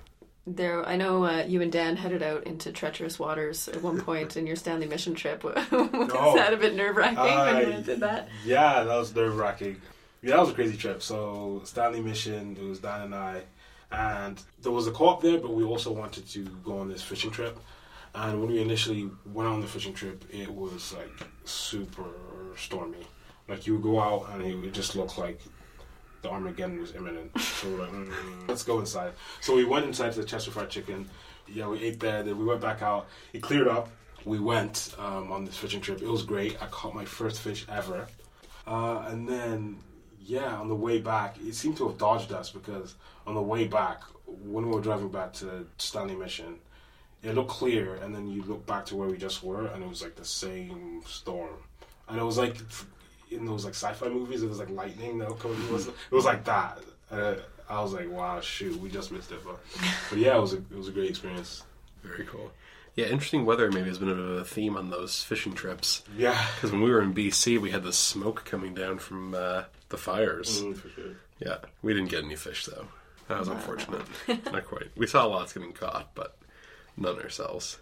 There, 0.45 0.85
I 0.85 0.97
know 0.97 1.23
uh, 1.23 1.43
you 1.47 1.61
and 1.61 1.71
Dan 1.71 1.95
headed 1.95 2.21
out 2.21 2.43
into 2.43 2.71
treacherous 2.73 3.17
waters 3.17 3.69
at 3.69 3.81
one 3.81 4.01
point 4.09 4.35
in 4.35 4.45
your 4.45 4.57
Stanley 4.57 4.87
Mission 4.87 5.13
trip. 5.15 5.43
was 5.45 6.35
that 6.35 6.53
a 6.53 6.57
bit 6.57 6.75
nerve 6.75 6.97
wracking 6.97 7.17
when 7.17 7.67
you 7.71 7.77
Uh, 7.77 7.81
did 7.81 7.99
that? 8.01 8.27
Yeah, 8.43 8.83
that 8.83 8.95
was 8.95 9.15
nerve 9.15 9.37
wracking. 9.37 9.81
Yeah, 10.21 10.31
that 10.31 10.41
was 10.41 10.49
a 10.49 10.53
crazy 10.53 10.75
trip. 10.77 11.01
So 11.01 11.61
Stanley 11.63 12.01
Mission, 12.01 12.57
it 12.59 12.63
was 12.63 12.79
Dan 12.79 13.01
and 13.03 13.15
I, 13.15 13.43
and 13.91 14.41
there 14.61 14.71
was 14.71 14.87
a 14.87 14.91
co-op 14.91 15.21
there, 15.21 15.37
but 15.37 15.53
we 15.53 15.63
also 15.63 15.91
wanted 15.91 16.27
to 16.29 16.39
go 16.63 16.79
on 16.79 16.89
this 16.89 17.01
fishing 17.01 17.31
trip. 17.31 17.57
And 18.15 18.39
when 18.41 18.51
we 18.51 18.61
initially 18.61 19.09
went 19.25 19.49
on 19.49 19.61
the 19.61 19.67
fishing 19.67 19.93
trip, 19.93 20.23
it 20.31 20.53
was 20.53 20.93
like 20.93 21.11
super 21.45 22.05
stormy. 22.55 23.05
Like 23.47 23.65
you 23.65 23.73
would 23.73 23.83
go 23.83 23.99
out 23.99 24.29
and 24.31 24.43
it 24.43 24.55
would 24.55 24.73
just 24.73 24.95
look 24.95 25.17
like 25.17 25.39
the 26.23 26.29
Armageddon 26.29 26.79
was 26.79 26.95
imminent. 26.95 27.37
So 27.39 27.69
we're 27.69 27.81
like, 27.81 27.91
mm, 27.91 28.47
let's 28.47 28.63
go 28.63 28.79
inside. 28.79 29.11
So 29.41 29.55
we 29.55 29.65
went 29.65 29.85
inside 29.85 30.13
to 30.13 30.21
the 30.21 30.25
Chester 30.25 30.49
Fried 30.49 30.69
Chicken. 30.69 31.07
Yeah, 31.47 31.67
we 31.67 31.83
ate 31.83 31.99
there. 31.99 32.23
Then 32.23 32.39
we 32.39 32.45
went 32.45 32.61
back 32.61 32.81
out. 32.81 33.07
It 33.33 33.43
cleared 33.43 33.67
up. 33.67 33.89
We 34.25 34.39
went 34.39 34.95
um, 34.97 35.31
on 35.31 35.43
this 35.45 35.57
fishing 35.57 35.81
trip. 35.81 36.01
It 36.01 36.07
was 36.07 36.23
great. 36.23 36.59
I 36.61 36.65
caught 36.67 36.95
my 36.95 37.05
first 37.05 37.41
fish 37.41 37.65
ever. 37.69 38.07
Uh, 38.65 39.03
and 39.07 39.27
then, 39.27 39.77
yeah, 40.21 40.55
on 40.55 40.69
the 40.69 40.75
way 40.75 40.99
back, 40.99 41.35
it 41.45 41.53
seemed 41.53 41.75
to 41.77 41.89
have 41.89 41.97
dodged 41.97 42.31
us 42.31 42.49
because 42.49 42.95
on 43.27 43.35
the 43.35 43.41
way 43.41 43.67
back, 43.67 44.01
when 44.25 44.65
we 44.65 44.73
were 44.73 44.81
driving 44.81 45.09
back 45.09 45.33
to 45.33 45.67
Stanley 45.77 46.15
Mission, 46.15 46.55
it 47.21 47.35
looked 47.35 47.49
clear, 47.49 47.95
and 47.95 48.15
then 48.15 48.27
you 48.27 48.43
look 48.43 48.65
back 48.65 48.85
to 48.87 48.95
where 48.95 49.09
we 49.09 49.17
just 49.17 49.43
were, 49.43 49.67
and 49.67 49.83
it 49.83 49.89
was 49.89 50.01
like 50.01 50.15
the 50.15 50.25
same 50.25 51.01
storm. 51.05 51.55
And 52.07 52.19
it 52.19 52.23
was 52.23 52.37
like 52.37 52.57
in 53.33 53.45
those 53.45 53.65
like 53.65 53.73
sci-fi 53.73 54.07
movies, 54.09 54.43
it 54.43 54.49
was 54.49 54.59
like 54.59 54.69
lightning 54.69 55.17
that 55.19 55.29
would 55.29 55.39
come. 55.39 55.51
It 55.51 55.71
was, 55.71 55.87
it 55.87 55.93
was 56.11 56.25
like 56.25 56.43
that. 56.45 56.79
Uh, 57.11 57.35
I 57.69 57.81
was 57.81 57.93
like, 57.93 58.09
wow, 58.09 58.39
shoot, 58.41 58.79
we 58.79 58.89
just 58.89 59.11
missed 59.11 59.31
it. 59.31 59.39
But, 59.45 59.59
but 60.09 60.19
yeah, 60.19 60.37
it 60.37 60.41
was 60.41 60.53
a 60.53 60.57
it 60.57 60.75
was 60.75 60.87
a 60.87 60.91
great 60.91 61.09
experience. 61.09 61.63
Very 62.03 62.25
cool. 62.25 62.51
Yeah, 62.95 63.05
interesting 63.05 63.45
weather 63.45 63.71
maybe 63.71 63.87
has 63.87 63.97
been 63.97 64.09
a 64.09 64.13
a 64.13 64.43
theme 64.43 64.77
on 64.77 64.89
those 64.89 65.23
fishing 65.23 65.53
trips. 65.53 66.03
Yeah, 66.17 66.39
Because 66.55 66.71
when 66.71 66.81
we 66.81 66.91
were 66.91 67.01
in 67.01 67.13
BC, 67.13 67.59
we 67.59 67.71
had 67.71 67.83
the 67.83 67.93
smoke 67.93 68.45
coming 68.45 68.73
down 68.75 68.99
from 68.99 69.33
uh, 69.33 69.63
the 69.89 69.97
fires. 69.97 70.61
Mm, 70.61 70.75
for 70.77 70.89
sure. 70.89 71.11
Yeah, 71.39 71.57
we 71.81 71.93
didn't 71.93 72.09
get 72.09 72.23
any 72.23 72.35
fish 72.35 72.65
though. 72.65 72.87
That 73.29 73.39
was 73.39 73.47
unfortunate. 73.47 74.01
Not 74.51 74.65
quite. 74.65 74.89
We 74.95 75.07
saw 75.07 75.25
lots 75.25 75.53
getting 75.53 75.71
caught, 75.73 76.13
but 76.13 76.37
none 76.97 77.19
ourselves. 77.19 77.79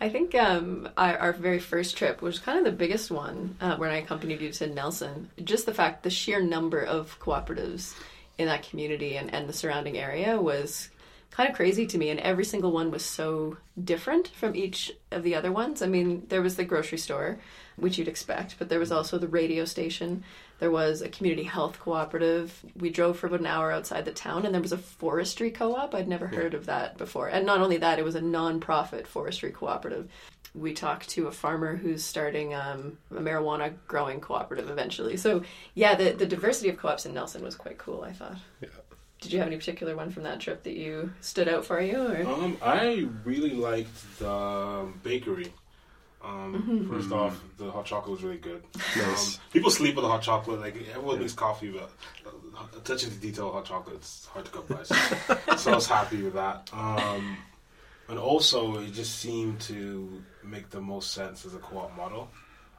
I 0.00 0.08
think 0.08 0.34
um, 0.34 0.88
our, 0.96 1.18
our 1.18 1.32
very 1.32 1.58
first 1.58 1.96
trip 1.96 2.22
was 2.22 2.38
kind 2.38 2.58
of 2.58 2.64
the 2.64 2.70
biggest 2.72 3.10
one 3.10 3.56
uh, 3.60 3.76
when 3.76 3.90
I 3.90 3.96
accompanied 3.96 4.40
you 4.40 4.52
to 4.52 4.68
Nelson. 4.68 5.30
Just 5.42 5.66
the 5.66 5.74
fact, 5.74 6.04
the 6.04 6.10
sheer 6.10 6.40
number 6.40 6.80
of 6.80 7.18
cooperatives 7.18 7.94
in 8.38 8.46
that 8.46 8.68
community 8.68 9.16
and, 9.16 9.34
and 9.34 9.48
the 9.48 9.52
surrounding 9.52 9.98
area 9.98 10.40
was 10.40 10.88
kind 11.32 11.50
of 11.50 11.56
crazy 11.56 11.84
to 11.86 11.98
me. 11.98 12.10
And 12.10 12.20
every 12.20 12.44
single 12.44 12.70
one 12.70 12.92
was 12.92 13.04
so 13.04 13.56
different 13.82 14.28
from 14.28 14.54
each 14.54 14.92
of 15.10 15.24
the 15.24 15.34
other 15.34 15.50
ones. 15.50 15.82
I 15.82 15.86
mean, 15.86 16.24
there 16.28 16.42
was 16.42 16.54
the 16.54 16.64
grocery 16.64 16.98
store, 16.98 17.40
which 17.76 17.98
you'd 17.98 18.08
expect, 18.08 18.54
but 18.58 18.68
there 18.68 18.78
was 18.78 18.92
also 18.92 19.18
the 19.18 19.26
radio 19.26 19.64
station. 19.64 20.22
There 20.58 20.70
was 20.70 21.02
a 21.02 21.08
community 21.08 21.44
health 21.44 21.78
cooperative. 21.78 22.64
We 22.76 22.90
drove 22.90 23.18
for 23.18 23.28
about 23.28 23.40
an 23.40 23.46
hour 23.46 23.70
outside 23.70 24.04
the 24.04 24.12
town, 24.12 24.44
and 24.44 24.54
there 24.54 24.62
was 24.62 24.72
a 24.72 24.78
forestry 24.78 25.50
co 25.50 25.76
op. 25.76 25.94
I'd 25.94 26.08
never 26.08 26.26
heard 26.26 26.54
of 26.54 26.66
that 26.66 26.98
before. 26.98 27.28
And 27.28 27.46
not 27.46 27.60
only 27.60 27.76
that, 27.78 27.98
it 27.98 28.04
was 28.04 28.16
a 28.16 28.20
non 28.20 28.58
profit 28.58 29.06
forestry 29.06 29.50
cooperative. 29.50 30.08
We 30.54 30.72
talked 30.72 31.10
to 31.10 31.28
a 31.28 31.32
farmer 31.32 31.76
who's 31.76 32.02
starting 32.02 32.54
um, 32.54 32.98
a 33.12 33.20
marijuana 33.20 33.74
growing 33.86 34.20
cooperative 34.20 34.70
eventually. 34.70 35.16
So, 35.16 35.42
yeah, 35.74 35.94
the, 35.94 36.12
the 36.12 36.26
diversity 36.26 36.70
of 36.70 36.78
co 36.78 36.88
ops 36.88 37.06
in 37.06 37.14
Nelson 37.14 37.42
was 37.42 37.54
quite 37.54 37.78
cool, 37.78 38.02
I 38.02 38.12
thought. 38.12 38.38
Yeah. 38.60 38.68
Did 39.20 39.32
you 39.32 39.38
have 39.38 39.48
any 39.48 39.56
particular 39.56 39.96
one 39.96 40.10
from 40.10 40.22
that 40.24 40.40
trip 40.40 40.62
that 40.62 40.76
you 40.76 41.12
stood 41.20 41.48
out 41.48 41.64
for 41.64 41.80
you? 41.80 42.00
Or? 42.00 42.26
Um, 42.26 42.56
I 42.62 43.08
really 43.24 43.50
liked 43.50 44.18
the 44.18 44.88
bakery. 45.02 45.52
Um, 46.24 46.88
First 46.90 47.12
off, 47.12 47.40
the 47.58 47.70
hot 47.70 47.84
chocolate 47.84 48.12
was 48.12 48.22
really 48.22 48.38
good. 48.38 48.62
Nice. 48.96 49.36
Um, 49.36 49.42
people 49.52 49.70
sleep 49.70 49.94
with 49.94 50.02
the 50.02 50.08
hot 50.08 50.22
chocolate. 50.22 50.60
Like 50.60 50.76
everyone 50.90 51.20
makes 51.20 51.32
coffee, 51.32 51.70
but 51.70 51.90
uh, 52.26 52.76
attention 52.76 53.10
to 53.10 53.16
detail, 53.16 53.48
of 53.48 53.54
hot 53.54 53.64
chocolate, 53.66 53.96
it's 53.96 54.26
hard 54.26 54.44
to 54.46 54.50
come 54.50 54.64
by. 54.68 54.82
So, 54.82 54.94
so 55.56 55.72
I 55.72 55.74
was 55.76 55.86
happy 55.86 56.22
with 56.22 56.34
that. 56.34 56.70
Um, 56.72 57.36
and 58.08 58.18
also, 58.18 58.78
it 58.80 58.92
just 58.92 59.16
seemed 59.20 59.60
to 59.62 60.22
make 60.42 60.70
the 60.70 60.80
most 60.80 61.12
sense 61.12 61.44
as 61.44 61.54
a 61.54 61.58
co-op 61.58 61.96
model. 61.96 62.28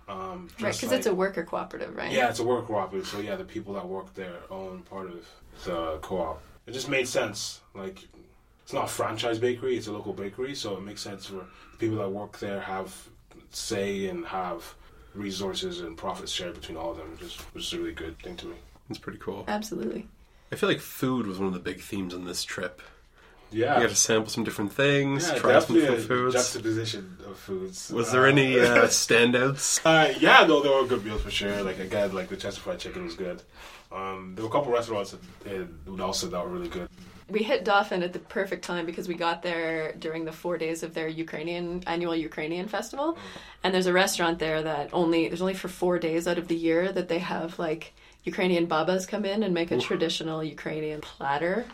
Um, 0.08 0.50
Right, 0.60 0.70
just 0.70 0.82
because 0.82 0.92
it's 0.98 1.06
a 1.06 1.14
worker 1.14 1.44
cooperative, 1.44 1.96
right? 1.96 2.12
yeah, 2.12 2.30
it's 2.30 2.40
a 2.40 2.44
worker 2.44 2.66
cooperative. 2.66 3.08
So 3.08 3.20
yeah, 3.20 3.36
the 3.36 3.44
people 3.46 3.74
that 3.76 3.88
work 3.88 4.14
there 4.16 4.38
own 4.50 4.82
part 4.82 5.08
of 5.08 5.26
the 5.66 6.00
co-op. 6.02 6.42
It 6.66 6.72
just 6.72 6.90
made 6.90 7.08
sense. 7.08 7.62
Like 7.74 8.08
it's 8.64 8.74
not 8.74 8.86
a 8.86 8.88
franchise 8.88 9.40
bakery; 9.40 9.78
it's 9.78 9.88
a 9.88 9.92
local 9.92 10.14
bakery, 10.14 10.56
so 10.56 10.76
it 10.78 10.82
makes 10.82 11.02
sense 11.02 11.28
for 11.28 11.46
the 11.72 11.78
people 11.78 11.98
that 12.00 12.10
work 12.10 12.40
there 12.40 12.60
have 12.60 12.94
say 13.52 14.08
and 14.08 14.26
have 14.28 14.76
resources 15.14 15.82
and 15.82 15.98
profits 15.98 16.32
shared 16.32 16.56
between 16.56 16.78
all 16.78 16.92
of 16.92 16.98
them. 16.98 17.12
Which 17.12 17.22
is, 17.24 17.36
which 17.54 17.64
is 17.66 17.74
a 17.74 17.78
really 17.80 17.94
good 17.94 18.20
thing 18.20 18.36
to 18.38 18.46
me. 18.48 18.56
It's 18.90 19.00
pretty 19.00 19.20
cool. 19.20 19.46
Absolutely. 19.48 20.08
I 20.52 20.56
feel 20.56 20.70
like 20.70 20.80
food 20.80 21.28
was 21.28 21.38
one 21.38 21.48
of 21.48 21.54
the 21.54 21.60
big 21.60 21.80
themes 21.82 22.14
on 22.14 22.26
this 22.26 22.44
trip. 22.44 22.82
Yeah. 23.52 23.76
You 23.78 23.82
got 23.84 23.90
to 23.90 23.96
sample 23.96 24.30
some 24.30 24.44
different 24.44 24.74
things, 24.74 25.28
Yeah, 25.28 25.36
try 25.40 25.60
some 25.60 25.76
definitely 25.76 25.82
different 25.82 26.00
a 26.04 26.08
foods. 26.08 26.36
juxtaposition 26.36 27.18
of 27.28 27.38
foods. 27.38 27.92
Was 27.92 28.12
there 28.12 28.26
Uh, 28.26 28.30
any 28.30 28.60
uh, 28.60 28.64
standouts? 28.88 29.80
Uh, 29.84 30.14
yeah, 30.20 30.46
no, 30.46 30.62
there 30.62 30.72
were 30.72 30.88
good 30.88 31.04
meals 31.04 31.22
for 31.24 31.32
sure. 31.32 31.64
Like 31.64 31.80
again, 31.80 32.14
like 32.14 32.30
the 32.30 32.38
Chester 32.38 32.62
fried 32.62 32.80
chicken 32.80 33.04
was 33.06 33.16
good. 33.16 33.42
Um, 33.92 34.34
there 34.36 34.44
were 34.46 34.50
a 34.50 34.54
couple 34.54 34.72
restaurants 34.72 35.16
that 35.44 35.68
uh, 35.98 36.04
also 36.04 36.28
that 36.28 36.44
were 36.44 36.52
really 36.52 36.70
good. 36.70 36.88
We 37.30 37.44
hit 37.44 37.64
Dauphin 37.64 38.02
at 38.04 38.14
the 38.14 38.20
perfect 38.20 38.64
time 38.66 38.86
because 38.86 39.08
we 39.08 39.14
got 39.14 39.42
there 39.44 39.94
during 39.94 40.26
the 40.26 40.32
four 40.32 40.58
days 40.58 40.82
of 40.84 40.94
their 40.94 41.08
Ukrainian 41.08 41.84
annual 41.88 42.16
Ukrainian 42.16 42.68
festival, 42.68 43.18
and 43.64 43.74
there's 43.74 43.86
a 43.86 43.94
restaurant 43.94 44.40
there 44.40 44.62
that 44.64 44.90
only 44.94 45.28
there's 45.28 45.42
only 45.42 45.54
for 45.54 45.68
four 45.68 46.00
days 46.00 46.28
out 46.28 46.38
of 46.38 46.48
the 46.48 46.56
year 46.56 46.92
that 46.92 47.08
they 47.08 47.20
have 47.20 47.60
like 47.60 47.94
Ukrainian 48.26 48.66
babas 48.66 49.06
come 49.06 49.26
in 49.26 49.44
and 49.44 49.54
make 49.54 49.72
a 49.72 49.80
traditional 49.80 50.44
Ukrainian 50.44 51.02
platter. 51.02 51.66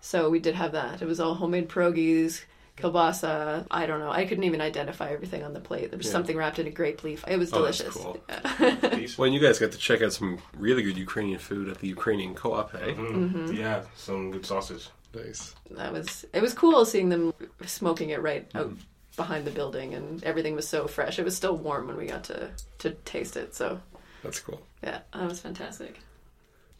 So 0.00 0.30
we 0.30 0.38
did 0.38 0.54
have 0.54 0.72
that. 0.72 1.02
It 1.02 1.06
was 1.06 1.20
all 1.20 1.34
homemade 1.34 1.68
pierogies, 1.68 2.42
kielbasa. 2.78 3.66
I 3.70 3.84
don't 3.86 4.00
know. 4.00 4.10
I 4.10 4.24
couldn't 4.24 4.44
even 4.44 4.60
identify 4.60 5.10
everything 5.10 5.42
on 5.44 5.52
the 5.52 5.60
plate. 5.60 5.90
There 5.90 5.98
was 5.98 6.06
Yeah. 6.06 6.12
something 6.12 6.36
wrapped 6.36 6.58
in 6.58 6.66
a 6.66 6.70
grape 6.70 7.02
leaf. 7.04 7.22
It 7.28 7.38
was 7.38 7.52
Oh, 7.52 7.62
that's 7.62 7.78
delicious. 7.78 8.02
cool. 8.02 8.16
Yeah. 8.28 8.76
Well, 9.18 9.26
and 9.26 9.34
you 9.34 9.40
guys 9.40 9.58
got 9.58 9.72
to 9.72 9.78
check 9.78 10.00
out 10.02 10.12
some 10.12 10.38
really 10.56 10.82
good 10.82 10.96
Ukrainian 10.96 11.38
food 11.38 11.68
at 11.68 11.78
the 11.82 11.88
Ukrainian 11.88 12.34
Co-op, 12.34 12.74
eh? 12.74 12.92
Mm, 12.94 13.56
Yeah, 13.62 13.82
some 13.96 14.30
good 14.30 14.46
sausage. 14.46 14.88
Nice. 15.14 15.54
that 15.72 15.92
was 15.92 16.24
it 16.32 16.40
was 16.42 16.54
cool 16.54 16.84
seeing 16.84 17.08
them 17.08 17.34
smoking 17.66 18.10
it 18.10 18.22
right 18.22 18.48
out 18.54 18.72
behind 19.16 19.44
the 19.44 19.50
building 19.50 19.94
and 19.94 20.22
everything 20.24 20.54
was 20.54 20.68
so 20.68 20.86
fresh 20.86 21.18
it 21.18 21.24
was 21.24 21.36
still 21.36 21.56
warm 21.56 21.88
when 21.88 21.96
we 21.96 22.06
got 22.06 22.24
to 22.24 22.50
to 22.78 22.90
taste 23.04 23.36
it 23.36 23.54
so 23.54 23.80
That's 24.22 24.40
cool. 24.40 24.62
yeah 24.82 25.00
that 25.12 25.28
was 25.28 25.40
fantastic 25.40 25.98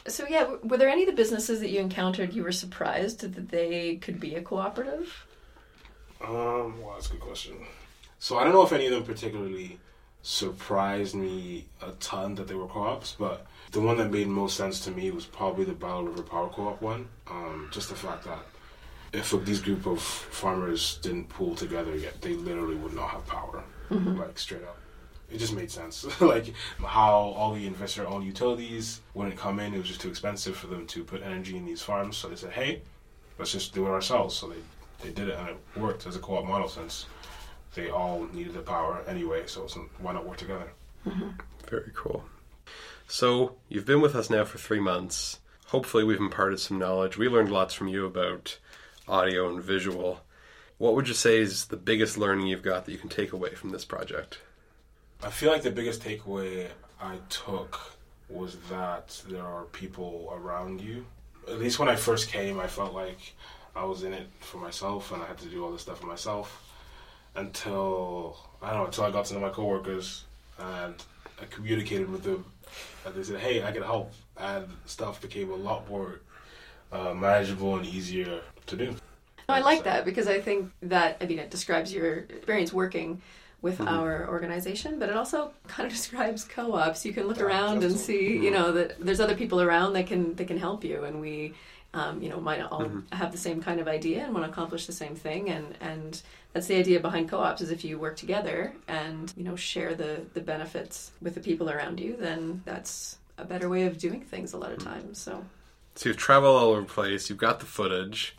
so 0.07 0.27
yeah 0.29 0.55
were 0.63 0.77
there 0.79 0.89
any 0.89 1.03
of 1.03 1.09
the 1.11 1.15
businesses 1.17 1.61
that 1.61 1.71
you 1.71 1.81
encountered 1.81 2.33
you 2.33 2.43
were 2.45 2.53
surprised 2.53 3.21
that 3.21 3.49
they 3.51 3.97
could 3.97 4.21
be 4.21 4.35
a 4.37 4.43
cooperative 4.43 5.27
Um, 6.23 6.81
well, 6.81 6.93
that's 6.95 7.09
a 7.09 7.13
good 7.13 7.21
question. 7.21 7.57
So 8.19 8.39
I 8.39 8.45
don't 8.45 8.53
know 8.53 8.63
if 8.63 8.73
any 8.73 8.87
of 8.87 8.93
them 8.93 9.05
particularly 9.05 9.79
surprised 10.23 11.15
me 11.15 11.67
a 11.83 11.93
ton 11.93 12.35
that 12.35 12.49
they 12.49 12.55
were 12.55 12.67
co-ops, 12.67 13.17
but 13.19 13.47
the 13.73 13.81
one 13.81 13.97
that 13.99 14.11
made 14.11 14.29
most 14.29 14.57
sense 14.57 14.81
to 14.85 14.91
me 14.91 15.11
was 15.11 15.25
probably 15.25 15.65
the 15.65 15.73
Battle 15.73 16.05
River 16.05 16.23
Power 16.23 16.49
Co-op 16.49 16.83
one. 16.83 17.09
Um, 17.29 17.69
just 17.71 17.89
the 17.89 17.95
fact 17.95 18.25
that 18.25 18.41
if 19.13 19.33
these 19.45 19.61
group 19.61 19.87
of 19.87 20.01
farmers 20.01 20.99
didn't 21.03 21.29
pool 21.29 21.55
together 21.55 21.97
yet, 21.97 22.21
they 22.21 22.35
literally 22.35 22.77
would 22.77 22.95
not 22.95 23.11
have 23.11 23.27
power, 23.27 23.65
like 23.91 24.39
straight 24.39 24.63
up. 24.63 24.79
It 25.31 25.39
just 25.39 25.55
made 25.55 25.71
sense, 25.71 26.05
like 26.21 26.53
how 26.85 27.13
all 27.13 27.55
the 27.55 27.67
investor 27.67 28.07
owned 28.07 28.25
utilities 28.25 29.01
wouldn't 29.15 29.37
come 29.37 29.61
in; 29.61 29.75
it 29.75 29.79
was 29.79 29.89
just 29.89 30.01
too 30.01 30.09
expensive 30.09 30.57
for 30.57 30.67
them 30.67 30.87
to 30.89 31.05
put 31.05 31.23
energy 31.23 31.57
in 31.57 31.65
these 31.65 31.83
farms. 31.83 32.17
So 32.17 32.29
they 32.29 32.37
said, 32.37 32.51
"Hey, 32.51 32.83
let's 33.39 33.53
just 33.53 33.73
do 33.73 33.87
it 33.87 33.91
ourselves." 33.91 34.35
So 34.35 34.49
they 34.49 34.57
they 35.03 35.13
did 35.13 35.29
it, 35.29 35.39
and 35.39 35.51
it 35.51 35.57
worked 35.77 36.07
as 36.07 36.17
a 36.17 36.19
co-op 36.19 36.45
model 36.47 36.69
since 36.69 37.07
they 37.75 37.91
all 37.91 38.27
needed 38.33 38.55
the 38.55 38.61
power 38.61 39.03
anyway. 39.07 39.45
So 39.47 39.67
why 39.99 40.13
not 40.13 40.27
work 40.27 40.39
together? 40.39 40.73
Mm-hmm. 41.07 41.31
Very 41.69 41.91
cool. 41.95 42.25
So 43.09 43.57
you've 43.69 43.87
been 43.87 44.01
with 44.01 44.15
us 44.15 44.31
now 44.31 44.45
for 44.45 44.59
three 44.59 44.81
months. 44.81 45.39
Hopefully, 45.67 46.03
we've 46.03 46.19
imparted 46.19 46.59
some 46.59 46.79
knowledge. 46.79 47.17
We 47.17 47.29
learned 47.29 47.51
lots 47.51 47.75
from 47.75 47.89
you 47.89 48.05
about 48.05 48.59
audio 49.09 49.49
and 49.49 49.63
visual. 49.63 50.21
What 50.79 50.95
would 50.95 51.09
you 51.09 51.15
say 51.15 51.39
is 51.39 51.67
the 51.67 51.77
biggest 51.77 52.17
learning 52.17 52.47
you've 52.47 52.63
got 52.63 52.87
that 52.87 52.93
you 52.93 52.99
can 52.99 53.09
take 53.09 53.33
away 53.33 53.55
from 53.55 53.71
this 53.71 53.85
project? 53.85 54.39
I 55.23 55.31
feel 55.31 55.53
like 55.53 55.63
the 55.63 55.71
biggest 55.71 56.03
takeaway 56.03 56.69
I 57.01 57.19
took 57.29 57.79
was 58.29 58.57
that 58.71 59.21
there 59.29 59.45
are 59.45 59.65
people 59.65 60.33
around 60.35 60.81
you. 60.81 61.05
At 61.49 61.59
least 61.59 61.79
when 61.79 61.89
I 61.89 61.97
first 61.97 62.31
came, 62.31 62.59
I 62.59 62.67
felt 62.67 62.95
like 62.95 63.35
I 63.77 63.85
was 63.85 64.03
in 64.03 64.15
it 64.15 64.27
for 64.41 64.59
myself 64.59 65.13
and 65.13 65.23
I 65.23 65.27
had 65.27 65.39
to 65.39 65.49
do 65.49 65.65
all 65.65 65.73
this 65.73 65.83
stuff 65.83 66.01
for 66.01 66.07
myself. 66.07 66.70
Until 67.37 68.37
I 68.61 68.71
don't 68.71 68.79
know, 68.81 68.87
until 68.87 69.05
I 69.05 69.11
got 69.11 69.25
to 69.27 69.35
know 69.35 69.41
my 69.41 69.51
coworkers 69.51 70.25
and 70.59 70.95
I 71.41 71.45
communicated 71.47 72.11
with 72.11 72.23
them, 72.25 72.45
and 73.07 73.15
they 73.15 73.23
said, 73.23 73.39
"Hey, 73.41 73.63
I 73.63 73.73
can 73.73 73.83
help," 73.83 74.13
and 74.37 74.67
stuff 74.87 75.21
became 75.23 75.51
a 75.51 75.55
lot 75.57 75.89
more 75.89 76.21
uh, 76.93 77.15
manageable 77.15 77.77
and 77.77 77.87
easier 77.87 78.41
to 78.67 78.77
do. 78.77 78.87
No, 79.49 79.55
I 79.55 79.61
like 79.61 79.79
So- 79.79 79.85
that 79.85 80.05
because 80.05 80.27
I 80.29 80.41
think 80.41 80.71
that 80.83 81.17
I 81.21 81.27
mean 81.27 81.39
it 81.39 81.51
describes 81.51 81.93
your 81.95 82.19
experience 82.19 82.73
working 82.73 83.23
with 83.63 83.81
our 83.81 84.27
organization, 84.29 84.99
but 84.99 85.09
it 85.09 85.17
also 85.17 85.53
kind 85.69 85.87
of 85.87 85.93
describes 85.93 86.45
co-ops. 86.45 87.05
You 87.07 87.13
can 87.13 87.27
look 87.29 87.39
Yeah, 87.39 87.45
around 87.45 87.85
and 87.85 87.97
see, 87.97 88.37
you 88.39 88.51
know, 88.51 88.73
that 88.73 88.99
there's 88.99 89.21
other 89.21 89.35
people 89.37 89.61
around 89.61 89.93
that 89.93 90.07
can 90.09 90.35
that 90.35 90.49
can 90.49 90.59
help 90.59 90.83
you, 90.85 91.05
and 91.05 91.21
we, 91.21 91.55
um, 91.95 92.23
you 92.23 92.29
know, 92.29 92.41
might 92.41 92.61
all 92.63 92.89
have 93.13 93.33
the 93.33 93.39
same 93.39 93.61
kind 93.63 93.81
of 93.81 93.89
idea 93.89 94.25
and 94.25 94.33
want 94.33 94.47
to 94.47 94.51
accomplish 94.51 94.87
the 94.87 94.93
same 94.93 95.15
thing, 95.17 95.51
and 95.51 95.75
and 95.81 96.23
that's 96.53 96.67
the 96.67 96.77
idea 96.77 97.01
behind 97.01 97.29
co-ops 97.29 97.61
is 97.61 97.71
if 97.71 97.85
you 97.85 97.99
work 97.99 98.17
together 98.17 98.75
and 98.89 99.33
you 99.37 99.45
know 99.45 99.57
share 99.57 99.95
the 99.95 100.23
the 100.35 100.41
benefits 100.41 101.13
with 101.21 101.35
the 101.35 101.41
people 101.41 101.71
around 101.71 101.99
you, 102.01 102.17
then 102.17 102.63
that's 102.65 103.19
a 103.39 103.45
better 103.45 103.69
way 103.69 103.87
of 103.87 103.99
doing 103.99 104.21
things 104.21 104.53
a 104.53 104.57
lot 104.59 104.71
of 104.73 104.79
times. 104.79 105.19
So 105.19 105.45
So 105.95 106.09
you've 106.09 106.19
traveled 106.19 106.57
all 106.61 106.69
over 106.71 106.81
the 106.83 106.87
place. 106.87 107.29
You've 107.29 107.39
got 107.39 107.61
the 107.61 107.67
footage. 107.67 108.37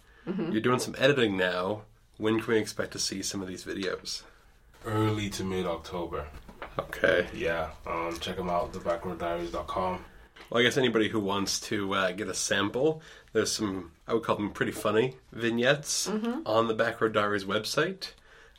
You're 0.51 0.61
doing 0.61 0.79
some 0.79 0.95
editing 0.97 1.35
now. 1.35 1.81
When 2.17 2.39
can 2.39 2.53
we 2.53 2.59
expect 2.59 2.91
to 2.91 2.99
see 2.99 3.21
some 3.23 3.41
of 3.41 3.47
these 3.47 3.65
videos? 3.65 4.21
Early 4.85 5.29
to 5.31 5.43
mid 5.43 5.65
October. 5.65 6.27
Okay. 6.79 7.27
Yeah, 7.33 7.69
um, 7.87 8.15
check 8.19 8.37
them 8.37 8.49
out, 8.49 8.71
thebackroaddiaries.com. 8.71 10.05
Well, 10.51 10.59
I 10.59 10.63
guess 10.63 10.75
anybody 10.75 11.07
who 11.07 11.21
wants 11.21 11.61
to 11.61 11.93
uh, 11.93 12.11
get 12.11 12.27
a 12.27 12.33
sample, 12.33 13.01
there's 13.31 13.53
some, 13.53 13.93
I 14.05 14.13
would 14.13 14.23
call 14.23 14.35
them 14.35 14.51
pretty 14.51 14.73
funny 14.73 15.15
vignettes 15.31 16.09
on 16.45 16.67
the 16.67 16.75
Backroad 16.75 17.13
Diaries 17.13 17.45
website 17.45 18.09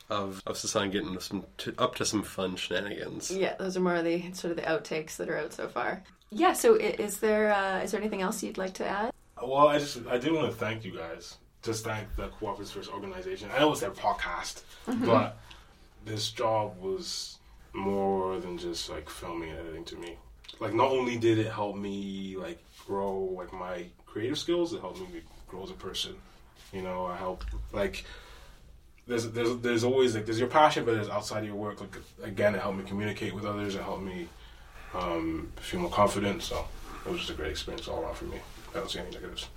of, 0.09 0.41
of 0.47 0.57
Sisan 0.57 0.89
getting 0.89 1.19
some 1.19 1.45
to, 1.59 1.75
up 1.77 1.93
to 1.95 2.05
some 2.05 2.23
fun 2.23 2.55
shenanigans. 2.55 3.29
Yeah, 3.29 3.53
those 3.59 3.77
are 3.77 3.79
more 3.79 3.95
of 3.95 4.05
the 4.05 4.31
sort 4.33 4.51
of 4.51 4.57
the 4.57 4.63
outtakes 4.63 5.17
that 5.17 5.29
are 5.29 5.37
out 5.37 5.53
so 5.53 5.67
far. 5.67 6.01
Yeah. 6.31 6.53
So, 6.53 6.73
is 6.73 7.19
there 7.19 7.53
uh, 7.53 7.81
is 7.83 7.91
there 7.91 8.01
anything 8.01 8.23
else 8.23 8.41
you'd 8.41 8.57
like 8.57 8.73
to 8.75 8.87
add? 8.87 9.13
Well, 9.41 9.67
I 9.67 9.77
just 9.77 9.99
I 10.07 10.17
do 10.17 10.33
want 10.33 10.49
to 10.49 10.57
thank 10.57 10.83
you 10.83 10.97
guys. 10.97 11.37
Just 11.61 11.83
thank 11.83 12.15
the 12.15 12.27
Cooperative 12.27 12.73
First 12.73 12.91
organization. 12.91 13.49
I 13.53 13.59
know 13.59 13.71
it's 13.71 13.81
their 13.81 13.91
podcast, 13.91 14.63
but 15.05 15.37
this 16.05 16.31
job 16.31 16.75
was 16.81 17.37
more 17.73 18.39
than 18.39 18.57
just 18.57 18.89
like 18.89 19.09
filming 19.09 19.51
and 19.51 19.59
editing 19.59 19.85
to 19.85 19.95
me. 19.97 20.17
Like, 20.59 20.73
not 20.73 20.91
only 20.91 21.17
did 21.17 21.39
it 21.39 21.51
help 21.51 21.75
me 21.75 22.35
like 22.37 22.59
grow 22.85 23.35
like 23.37 23.51
my 23.53 23.85
creative 24.05 24.37
skills, 24.37 24.73
it 24.73 24.81
helped 24.81 24.99
me 24.99 25.21
grow 25.47 25.63
as 25.63 25.69
a 25.69 25.73
person. 25.73 26.15
You 26.71 26.81
know, 26.81 27.05
I 27.05 27.15
help 27.15 27.43
like 27.71 28.05
there's 29.07 29.29
there's 29.31 29.57
there's 29.57 29.83
always 29.83 30.15
like 30.15 30.25
there's 30.25 30.39
your 30.39 30.49
passion, 30.49 30.85
but 30.85 30.95
there's 30.95 31.09
outside 31.09 31.39
of 31.39 31.45
your 31.45 31.55
work. 31.55 31.81
Like 31.81 31.95
again, 32.23 32.55
it 32.55 32.61
helped 32.61 32.77
me 32.77 32.83
communicate 32.85 33.33
with 33.33 33.45
others. 33.45 33.75
It 33.75 33.81
helped 33.81 34.03
me 34.03 34.27
um, 34.93 35.51
feel 35.57 35.81
more 35.81 35.91
confident. 35.91 36.43
So 36.43 36.65
it 37.05 37.09
was 37.09 37.19
just 37.19 37.31
a 37.31 37.33
great 37.33 37.51
experience 37.51 37.87
all 37.87 38.01
around 38.01 38.15
for 38.15 38.25
me. 38.25 38.39
I 38.73 38.77
don't 38.79 38.89
see 38.89 38.99
any 38.99 39.11
negatives. 39.11 39.47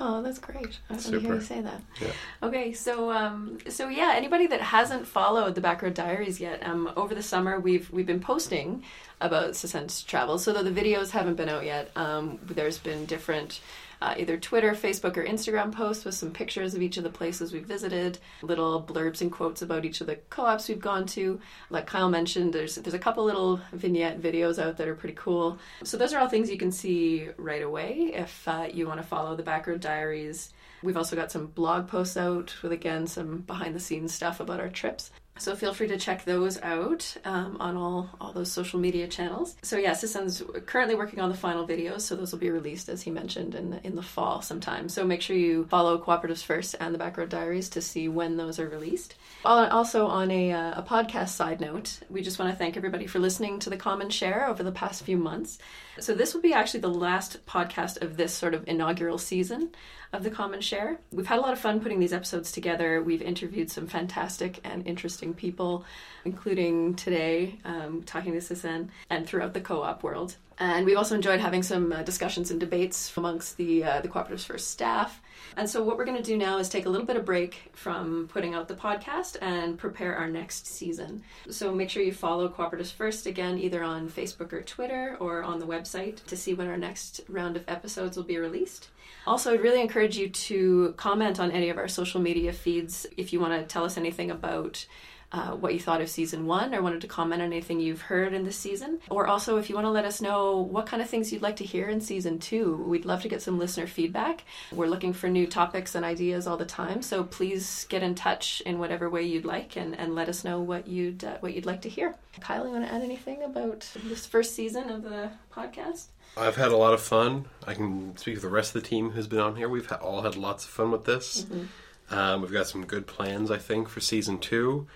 Oh, 0.00 0.22
that's 0.22 0.38
great. 0.38 0.78
I 0.88 0.96
didn't 0.96 1.20
hear 1.20 1.34
you 1.34 1.40
say 1.40 1.60
that. 1.60 1.80
Yeah. 2.00 2.12
Okay, 2.42 2.72
so 2.72 3.10
um, 3.10 3.58
so 3.68 3.88
yeah, 3.88 4.12
anybody 4.14 4.46
that 4.46 4.60
hasn't 4.60 5.06
followed 5.06 5.54
the 5.54 5.60
Backroad 5.60 5.94
Diaries 5.94 6.40
yet, 6.40 6.64
um, 6.64 6.92
over 6.96 7.14
the 7.14 7.22
summer 7.22 7.58
we've 7.58 7.90
we've 7.90 8.06
been 8.06 8.20
posting 8.20 8.84
about 9.20 9.56
Sisan's 9.56 10.02
travel. 10.02 10.38
So 10.38 10.52
though 10.52 10.62
the 10.62 10.70
videos 10.70 11.10
haven't 11.10 11.34
been 11.34 11.48
out 11.48 11.64
yet, 11.64 11.90
um, 11.96 12.38
there's 12.42 12.78
been 12.78 13.06
different. 13.06 13.60
Uh, 14.00 14.14
either 14.16 14.36
Twitter, 14.36 14.72
Facebook, 14.72 15.16
or 15.16 15.24
Instagram 15.24 15.72
posts 15.72 16.04
with 16.04 16.14
some 16.14 16.30
pictures 16.30 16.74
of 16.74 16.82
each 16.82 16.96
of 16.96 17.04
the 17.04 17.10
places 17.10 17.52
we've 17.52 17.66
visited, 17.66 18.18
little 18.42 18.82
blurbs 18.82 19.20
and 19.20 19.32
quotes 19.32 19.62
about 19.62 19.84
each 19.84 20.00
of 20.00 20.06
the 20.06 20.16
co-ops 20.30 20.68
we've 20.68 20.80
gone 20.80 21.06
to. 21.06 21.40
Like 21.70 21.86
Kyle 21.86 22.08
mentioned, 22.08 22.52
there's 22.52 22.76
there's 22.76 22.94
a 22.94 22.98
couple 22.98 23.24
little 23.24 23.60
vignette 23.72 24.20
videos 24.20 24.62
out 24.62 24.76
that 24.76 24.88
are 24.88 24.94
pretty 24.94 25.16
cool. 25.16 25.58
So 25.84 25.96
those 25.96 26.12
are 26.12 26.20
all 26.20 26.28
things 26.28 26.50
you 26.50 26.58
can 26.58 26.72
see 26.72 27.28
right 27.36 27.62
away 27.62 28.12
if 28.14 28.46
uh, 28.46 28.68
you 28.72 28.86
want 28.86 29.00
to 29.00 29.06
follow 29.06 29.34
the 29.34 29.42
Backroad 29.42 29.80
Diaries. 29.80 30.52
We've 30.82 30.96
also 30.96 31.16
got 31.16 31.32
some 31.32 31.46
blog 31.46 31.88
posts 31.88 32.16
out 32.16 32.54
with 32.62 32.72
again 32.72 33.06
some 33.06 33.38
behind 33.38 33.74
the 33.74 33.80
scenes 33.80 34.14
stuff 34.14 34.38
about 34.38 34.60
our 34.60 34.68
trips. 34.68 35.10
So 35.38 35.54
feel 35.54 35.72
free 35.72 35.88
to 35.88 35.96
check 35.98 36.24
those 36.24 36.60
out 36.62 37.16
um, 37.24 37.56
on 37.60 37.76
all, 37.76 38.10
all 38.20 38.32
those 38.32 38.50
social 38.50 38.78
media 38.78 39.06
channels. 39.08 39.56
So 39.62 39.76
yeah, 39.76 39.92
Sisan's 39.92 40.42
currently 40.66 40.94
working 40.94 41.20
on 41.20 41.30
the 41.30 41.36
final 41.36 41.66
videos, 41.66 42.02
so 42.02 42.16
those 42.16 42.32
will 42.32 42.38
be 42.38 42.50
released 42.50 42.88
as 42.88 43.02
he 43.02 43.10
mentioned 43.10 43.54
in 43.54 43.70
the, 43.70 43.86
in 43.86 43.96
the 43.96 44.02
fall 44.02 44.42
sometime. 44.42 44.88
So 44.88 45.04
make 45.04 45.22
sure 45.22 45.36
you 45.36 45.66
follow 45.66 45.98
Cooperatives 45.98 46.42
First 46.42 46.74
and 46.80 46.94
the 46.94 46.98
Backroad 46.98 47.28
Diaries 47.28 47.68
to 47.70 47.80
see 47.80 48.08
when 48.08 48.36
those 48.36 48.58
are 48.58 48.68
released. 48.68 49.14
Also 49.44 50.06
on 50.06 50.30
a, 50.30 50.52
uh, 50.52 50.80
a 50.80 50.82
podcast 50.82 51.30
side 51.30 51.60
note, 51.60 52.00
we 52.10 52.22
just 52.22 52.38
want 52.38 52.50
to 52.50 52.56
thank 52.56 52.76
everybody 52.76 53.06
for 53.06 53.18
listening 53.18 53.58
to 53.60 53.70
the 53.70 53.76
Common 53.76 54.10
Share 54.10 54.48
over 54.48 54.62
the 54.62 54.72
past 54.72 55.04
few 55.04 55.16
months. 55.16 55.58
So 56.00 56.14
this 56.14 56.34
will 56.34 56.42
be 56.42 56.52
actually 56.52 56.80
the 56.80 56.88
last 56.88 57.44
podcast 57.46 58.02
of 58.02 58.16
this 58.16 58.32
sort 58.32 58.54
of 58.54 58.66
inaugural 58.68 59.18
season 59.18 59.70
of 60.12 60.22
the 60.22 60.30
Common 60.30 60.60
Share. 60.60 60.98
We've 61.12 61.26
had 61.26 61.38
a 61.38 61.42
lot 61.42 61.52
of 61.52 61.58
fun 61.58 61.80
putting 61.80 62.00
these 62.00 62.12
episodes 62.12 62.50
together. 62.52 63.02
We've 63.02 63.22
interviewed 63.22 63.70
some 63.70 63.86
fantastic 63.86 64.60
and 64.64 64.86
interesting 64.86 65.34
people, 65.34 65.84
including 66.24 66.94
today, 66.94 67.58
um, 67.64 68.02
talking 68.04 68.32
to 68.32 68.40
Sisan, 68.40 68.90
and 69.10 69.26
throughout 69.26 69.54
the 69.54 69.60
co 69.60 69.82
op 69.82 70.02
world. 70.02 70.36
And 70.60 70.84
we've 70.84 70.96
also 70.96 71.14
enjoyed 71.14 71.40
having 71.40 71.62
some 71.62 71.92
uh, 71.92 72.02
discussions 72.02 72.50
and 72.50 72.58
debates 72.58 73.16
amongst 73.16 73.56
the 73.56 73.84
uh, 73.84 74.00
the 74.00 74.08
Cooperatives 74.08 74.44
First 74.44 74.70
staff. 74.70 75.20
And 75.56 75.70
so, 75.70 75.82
what 75.82 75.96
we're 75.96 76.04
going 76.04 76.16
to 76.16 76.22
do 76.22 76.36
now 76.36 76.58
is 76.58 76.68
take 76.68 76.86
a 76.86 76.88
little 76.88 77.06
bit 77.06 77.16
of 77.16 77.24
break 77.24 77.70
from 77.72 78.28
putting 78.32 78.54
out 78.54 78.66
the 78.66 78.74
podcast 78.74 79.36
and 79.40 79.78
prepare 79.78 80.16
our 80.16 80.28
next 80.28 80.66
season. 80.66 81.22
So, 81.48 81.72
make 81.72 81.90
sure 81.90 82.02
you 82.02 82.12
follow 82.12 82.48
Cooperatives 82.48 82.92
First 82.92 83.26
again, 83.26 83.58
either 83.58 83.84
on 83.84 84.08
Facebook 84.08 84.52
or 84.52 84.62
Twitter 84.62 85.16
or 85.20 85.44
on 85.44 85.60
the 85.60 85.66
website 85.66 86.24
to 86.26 86.36
see 86.36 86.54
when 86.54 86.66
our 86.66 86.76
next 86.76 87.20
round 87.28 87.56
of 87.56 87.64
episodes 87.68 88.16
will 88.16 88.24
be 88.24 88.38
released. 88.38 88.88
Also, 89.26 89.52
I'd 89.52 89.60
really 89.60 89.80
encourage 89.80 90.16
you 90.16 90.28
to 90.28 90.94
comment 90.96 91.38
on 91.38 91.50
any 91.52 91.70
of 91.70 91.78
our 91.78 91.88
social 91.88 92.20
media 92.20 92.52
feeds 92.52 93.06
if 93.16 93.32
you 93.32 93.40
want 93.40 93.52
to 93.52 93.66
tell 93.66 93.84
us 93.84 93.96
anything 93.96 94.30
about 94.30 94.86
uh, 95.30 95.50
what 95.50 95.74
you 95.74 95.80
thought 95.80 96.00
of 96.00 96.08
season 96.08 96.46
one 96.46 96.74
or 96.74 96.80
wanted 96.80 97.02
to 97.02 97.06
comment 97.06 97.42
on 97.42 97.52
anything 97.52 97.80
you've 97.80 98.00
heard 98.00 98.32
in 98.32 98.44
this 98.44 98.56
season. 98.56 98.98
Or 99.10 99.26
also, 99.26 99.58
if 99.58 99.68
you 99.68 99.74
want 99.74 99.84
to 99.84 99.90
let 99.90 100.06
us 100.06 100.20
know 100.20 100.60
what 100.60 100.86
kind 100.86 101.02
of 101.02 101.10
things 101.10 101.32
you'd 101.32 101.42
like 101.42 101.56
to 101.56 101.64
hear 101.64 101.88
in 101.88 102.00
season 102.00 102.38
two, 102.38 102.76
we'd 102.76 103.04
love 103.04 103.22
to 103.22 103.28
get 103.28 103.42
some 103.42 103.58
listener 103.58 103.86
feedback. 103.86 104.44
We're 104.72 104.86
looking 104.86 105.12
for 105.12 105.28
new 105.28 105.46
topics 105.46 105.94
and 105.94 106.04
ideas 106.04 106.46
all 106.46 106.56
the 106.56 106.64
time, 106.64 107.02
so 107.02 107.24
please 107.24 107.86
get 107.88 108.02
in 108.02 108.14
touch 108.14 108.62
in 108.62 108.78
whatever 108.78 109.10
way 109.10 109.22
you'd 109.22 109.44
like 109.44 109.76
and, 109.76 109.98
and 109.98 110.14
let 110.14 110.28
us 110.28 110.44
know 110.44 110.60
what 110.60 110.88
you'd 110.88 111.24
uh, 111.24 111.36
what 111.40 111.54
you'd 111.54 111.66
like 111.66 111.82
to 111.82 111.88
hear. 111.88 112.14
Kyle, 112.40 112.64
you 112.66 112.72
want 112.72 112.86
to 112.86 112.92
add 112.92 113.02
anything 113.02 113.42
about 113.42 113.90
this 114.04 114.24
first 114.24 114.54
season 114.54 114.88
of 114.88 115.02
the 115.02 115.30
podcast? 115.52 116.06
I've 116.36 116.56
had 116.56 116.70
a 116.70 116.76
lot 116.76 116.94
of 116.94 117.02
fun. 117.02 117.46
I 117.66 117.74
can 117.74 118.16
speak 118.16 118.36
for 118.36 118.42
the 118.42 118.48
rest 118.48 118.74
of 118.74 118.82
the 118.82 118.88
team 118.88 119.10
who's 119.10 119.26
been 119.26 119.40
on 119.40 119.56
here. 119.56 119.68
We've 119.68 119.90
all 120.00 120.22
had 120.22 120.36
lots 120.36 120.64
of 120.64 120.70
fun 120.70 120.90
with 120.90 121.04
this. 121.04 121.42
Mm-hmm. 121.44 122.14
Um, 122.14 122.40
we've 122.42 122.52
got 122.52 122.66
some 122.66 122.86
good 122.86 123.06
plans, 123.06 123.50
I 123.50 123.58
think, 123.58 123.88
for 123.88 124.00
season 124.00 124.38
two. 124.38 124.86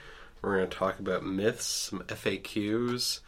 We're 0.43 0.59
going 0.59 0.71
to 0.71 0.77
talk 0.77 0.99
about 0.99 1.25
myths, 1.25 1.65
some 1.65 2.01
FAQs. 2.01 3.21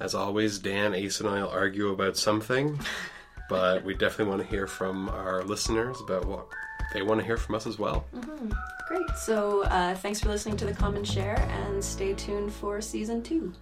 As 0.00 0.14
always, 0.14 0.58
Dan, 0.58 0.94
Ace, 0.94 1.20
and 1.20 1.28
I 1.28 1.42
will 1.42 1.50
argue 1.50 1.88
about 1.88 2.16
something, 2.16 2.78
but 3.48 3.84
we 3.84 3.94
definitely 3.94 4.30
want 4.30 4.42
to 4.42 4.48
hear 4.48 4.66
from 4.66 5.08
our 5.08 5.42
listeners 5.44 6.00
about 6.00 6.26
what 6.26 6.46
they 6.92 7.02
want 7.02 7.20
to 7.20 7.26
hear 7.26 7.36
from 7.36 7.54
us 7.54 7.66
as 7.66 7.78
well. 7.78 8.06
Mm-hmm. 8.14 8.50
Great. 8.88 9.10
So, 9.16 9.62
uh, 9.64 9.94
thanks 9.96 10.20
for 10.20 10.28
listening 10.28 10.56
to 10.58 10.64
the 10.64 10.72
Common 10.72 11.04
Share, 11.04 11.36
and 11.36 11.82
stay 11.82 12.14
tuned 12.14 12.52
for 12.52 12.80
season 12.80 13.22
two. 13.22 13.52